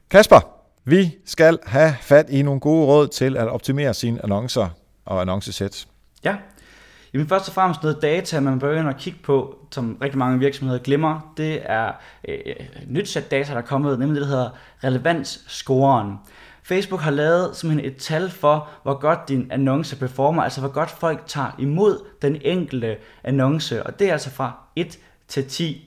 [0.09, 0.39] Kasper,
[0.85, 4.69] vi skal have fat i nogle gode råd til at optimere sine annoncer
[5.05, 5.87] og annoncesæt.
[6.23, 6.35] Ja,
[7.13, 10.79] Jamen først og fremmest noget data, man begynder at kigge på, som rigtig mange virksomheder
[10.79, 11.91] glemmer, det er
[12.27, 12.55] øh,
[12.87, 14.49] nyt sæt data, der er kommet, nemlig det, der hedder
[14.83, 16.13] relevansscoren.
[16.63, 20.89] Facebook har lavet simpelthen et tal for, hvor godt din annonce performer, altså hvor godt
[20.89, 25.86] folk tager imod den enkelte annonce, og det er altså fra 1 til 10.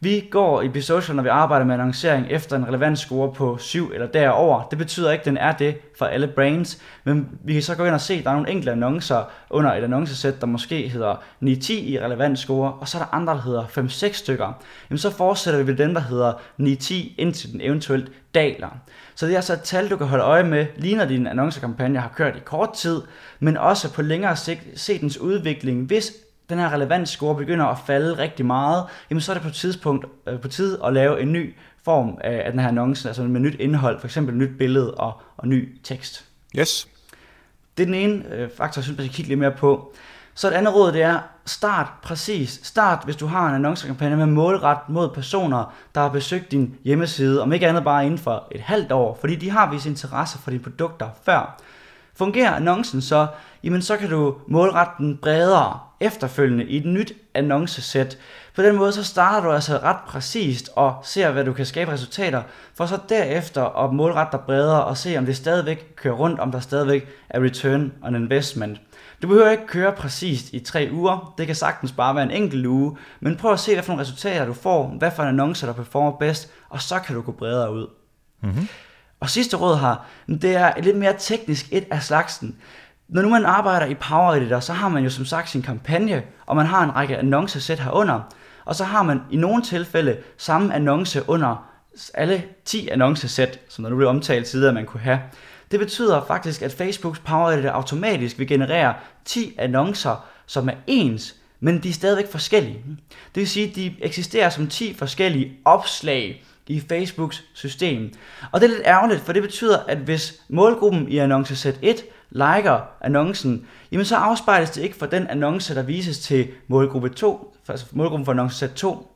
[0.00, 3.90] Vi går i Bisocial, når vi arbejder med annoncering, efter en relevant score på 7
[3.92, 4.62] eller derover.
[4.62, 7.84] Det betyder ikke, at den er det for alle brands, men vi kan så gå
[7.84, 11.14] ind og se, at der er nogle enkelte annoncer under et annoncesæt, der måske hedder
[11.42, 14.62] 9-10 i relevant score, og så er der andre, der hedder 5-6 stykker.
[14.90, 18.68] Jamen så fortsætter vi ved den, der hedder 9-10, indtil den eventuelt daler.
[19.14, 21.98] Så det er altså et tal, du kan holde øje med, lige når din annoncekampagne
[21.98, 23.02] har kørt i kort tid,
[23.40, 26.12] men også på længere sigt se dens udvikling, hvis
[26.48, 30.06] den her relevant score begynder at falde rigtig meget, jamen så er det på, tidspunkt,
[30.26, 33.40] øh, på tid at lave en ny form af, af den her annonce, altså med
[33.40, 36.24] nyt indhold, for eksempel nyt billede og, og ny tekst.
[36.58, 36.88] Yes.
[37.76, 39.92] Det er den ene øh, faktor, jeg synes, man skal kigge lidt mere på.
[40.34, 42.60] Så et andet råd, det er, start præcis.
[42.62, 47.42] Start, hvis du har en annoncekampagne med målret mod personer, der har besøgt din hjemmeside,
[47.42, 50.50] om ikke andet bare inden for et halvt år, fordi de har vist interesse for
[50.50, 51.60] dine produkter før.
[52.14, 53.26] Fungerer annoncen så,
[53.62, 58.18] jamen så kan du målrette den bredere efterfølgende i et nyt annoncesæt.
[58.54, 61.92] På den måde så starter du altså ret præcist og ser, hvad du kan skabe
[61.92, 62.42] resultater,
[62.74, 66.52] for så derefter at målrette dig bredere og se, om det stadigvæk kører rundt, om
[66.52, 68.80] der stadigvæk er return on investment.
[69.22, 72.66] Du behøver ikke køre præcist i tre uger, det kan sagtens bare være en enkelt
[72.66, 75.66] uge, men prøv at se, hvad for nogle resultater du får, hvad for en annonce,
[75.66, 77.86] der performer bedst, og så kan du gå bredere ud.
[78.40, 78.68] Mm-hmm.
[79.20, 82.56] Og sidste råd her, det er lidt mere teknisk et af slagsen.
[83.08, 86.22] Når nu man arbejder i Power Editor, så har man jo som sagt sin kampagne,
[86.46, 88.20] og man har en række annoncesæt herunder.
[88.64, 91.70] Og så har man i nogle tilfælde samme annonce under
[92.14, 95.20] alle 10 annoncesæt, som der nu blev omtalt tidligere, man kunne have.
[95.70, 98.94] Det betyder faktisk, at Facebooks Power Editor automatisk vil generere
[99.24, 102.82] 10 annoncer, som er ens, men de er stadigvæk forskellige.
[103.34, 108.12] Det vil sige, at de eksisterer som 10 forskellige opslag i Facebooks system.
[108.52, 112.80] Og det er lidt ærgerligt, for det betyder, at hvis målgruppen i annoncesæt 1 liker
[113.00, 117.86] annoncen, jamen så afspejles det ikke for den annonce, der vises til målgruppe 2, altså
[117.92, 119.12] målgruppen for annoncesæt 2.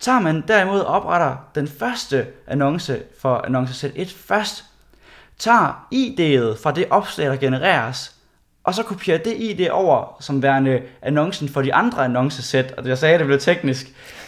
[0.00, 4.64] Tager man derimod opretter den første annonce for annoncesæt 1 først,
[5.38, 8.14] tager ID'et fra det opslag, der genereres,
[8.64, 12.98] og så kopierer det ID over som værende annoncen for de andre annoncesæt, og jeg
[12.98, 13.86] sagde, at det blev teknisk.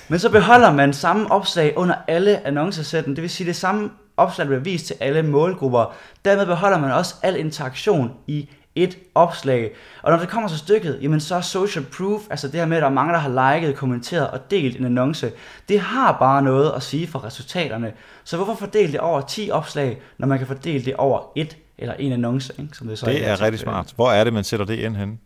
[0.09, 4.47] Men så beholder man samme opslag under alle annoncesætten, det vil sige det samme opslag
[4.47, 5.95] bliver vist til alle målgrupper.
[6.25, 9.71] Dermed beholder man også al interaktion i et opslag.
[10.03, 12.77] Og når det kommer til stykket, jamen så er social proof, altså det her med,
[12.77, 15.33] at der er mange, der har liket, kommenteret og delt en annonce,
[15.69, 17.93] det har bare noget at sige for resultaterne.
[18.25, 21.95] Så hvorfor fordele det over 10 opslag, når man kan fordele det over et eller
[21.95, 22.53] en annonce?
[22.59, 22.77] Ikke?
[22.77, 23.93] Som det så det er, er rigtig smart.
[23.97, 25.21] Hvor er det, man sætter det ind hen?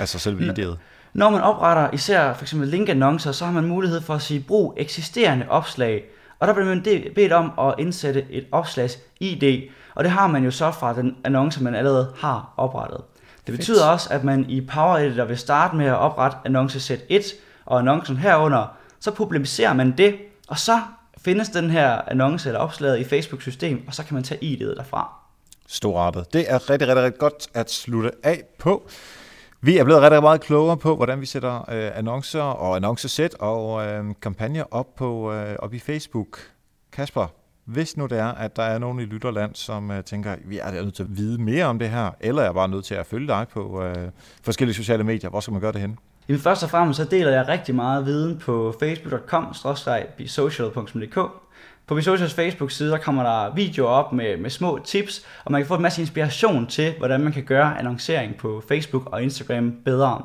[0.00, 0.76] Altså selve idéet.
[1.14, 4.74] Når man opretter især for eksempel linkannoncer, så har man mulighed for at sige, brug
[4.76, 6.04] eksisterende opslag.
[6.38, 6.82] Og der bliver man
[7.14, 11.16] bedt om at indsætte et opslags ID, og det har man jo så fra den
[11.24, 13.00] annonce, man allerede har oprettet.
[13.46, 13.92] Det betyder Fedt.
[13.92, 17.22] også, at man i Power Editor vil starte med at oprette annoncesæt 1
[17.66, 20.14] og annoncen herunder, så publicerer man det,
[20.48, 20.80] og så
[21.24, 25.12] findes den her annonce eller opslaget i Facebook-system, og så kan man tage ID'et derfra.
[25.66, 26.32] Storartet.
[26.32, 28.88] Det er rigtig, rigtig, rigtig godt at slutte af på.
[29.64, 33.86] Vi er blevet rigtig meget klogere på, hvordan vi sætter øh, annoncer og annoncesæt og
[33.86, 36.38] øh, kampagner op, på, øh, op i Facebook.
[36.92, 37.26] Kasper,
[37.64, 40.82] hvis nu det er, at der er nogen i Lytterland, som øh, tænker, vi er
[40.82, 43.28] nødt til at vide mere om det her, eller er bare nødt til at følge
[43.28, 44.08] dig på øh,
[44.44, 45.98] forskellige sociale medier, hvor skal man gøre det hen?
[46.28, 51.18] Jamen først og fremmest så deler jeg rigtig meget viden på facebook.com-social.dk
[51.86, 55.68] på Bisocials Facebook-side, der kommer der videoer op med, med små tips, og man kan
[55.68, 60.22] få en masse inspiration til, hvordan man kan gøre annoncering på Facebook og Instagram bedre.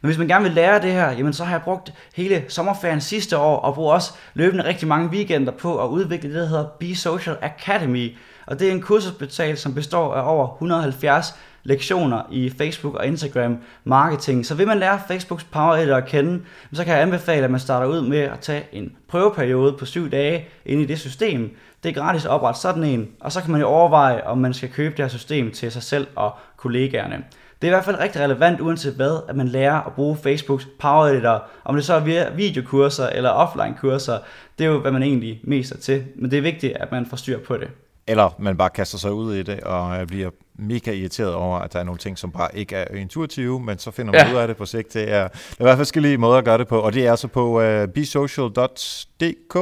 [0.00, 3.00] Men hvis man gerne vil lære det her, jamen så har jeg brugt hele sommerferien
[3.00, 6.66] sidste år, og bruger også løbende rigtig mange weekender på at udvikle det, der hedder
[6.80, 8.16] Be Social Academy.
[8.46, 11.34] Og det er en kursusbetal, som består af over 170
[11.68, 14.46] lektioner i Facebook og Instagram marketing.
[14.46, 16.40] Så vil man lære Facebooks Power Editor at kende,
[16.72, 20.10] så kan jeg anbefale, at man starter ud med at tage en prøveperiode på syv
[20.10, 21.56] dage inde i det system.
[21.82, 24.54] Det er gratis at oprette sådan en, og så kan man jo overveje, om man
[24.54, 27.24] skal købe det her system til sig selv og kollegaerne.
[27.62, 30.68] Det er i hvert fald rigtig relevant, uanset hvad, at man lærer at bruge Facebooks
[30.78, 31.44] Power Editor.
[31.64, 34.18] Om det så er via videokurser eller offline kurser,
[34.58, 36.04] det er jo, hvad man egentlig mest er til.
[36.16, 37.68] Men det er vigtigt, at man får styr på det.
[38.08, 41.78] Eller man bare kaster sig ud i det og bliver mega irriteret over, at der
[41.78, 44.32] er nogle ting, som bare ikke er intuitive, men så finder man ja.
[44.32, 44.94] ud af det på sigt.
[44.94, 47.06] Det er, det er i hvert fald forskellige måder at gøre det på, og det
[47.06, 49.56] er altså på uh, besocial.dk.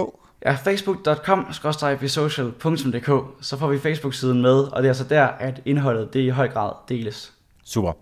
[0.44, 6.20] Ja, facebook.com-besocial.dk, så får vi Facebook-siden med, og det er altså der, at indholdet det
[6.20, 7.32] i høj grad deles.
[7.64, 7.92] Super.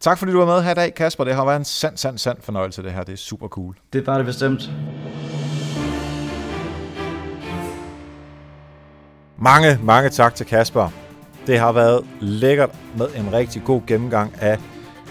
[0.00, 1.24] Tak fordi du var med her i dag, Kasper.
[1.24, 3.02] Det har været en sand, sand, sand fornøjelse, det her.
[3.02, 3.74] Det er super cool.
[3.92, 4.70] Det er bare det bestemt.
[9.40, 10.88] Mange, mange tak til Kasper.
[11.46, 14.58] Det har været lækkert med en rigtig god gennemgang af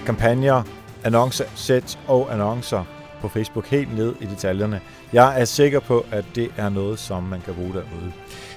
[0.05, 0.63] kampagner,
[1.03, 2.83] annoncesæt og annoncer
[3.21, 4.81] på Facebook helt ned i detaljerne.
[5.13, 8.11] Jeg er sikker på, at det er noget, som man kan bruge derude.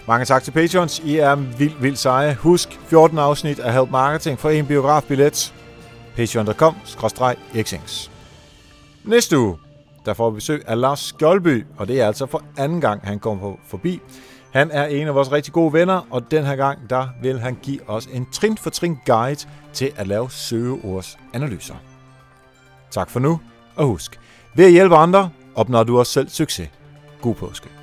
[0.08, 0.98] Mange tak til Patreons.
[0.98, 2.34] I er vildt, vildt seje.
[2.34, 5.54] Husk 14 afsnit af Help Marketing for en biografbillet.
[6.16, 6.76] patreon.com
[7.62, 8.10] xings
[9.04, 9.56] Næste uge,
[10.06, 13.18] der får vi besøg af Lars Skjoldby, og det er altså for anden gang, han
[13.18, 14.00] kommer forbi.
[14.52, 17.58] Han er en af vores rigtig gode venner, og den her gang, der vil han
[17.62, 21.74] give os en trin for trin guide til at lave søgeordsanalyser.
[22.90, 23.40] Tak for nu,
[23.76, 24.20] og husk,
[24.54, 26.68] ved at hjælpe andre, opnår du også selv succes.
[27.20, 27.79] God påske.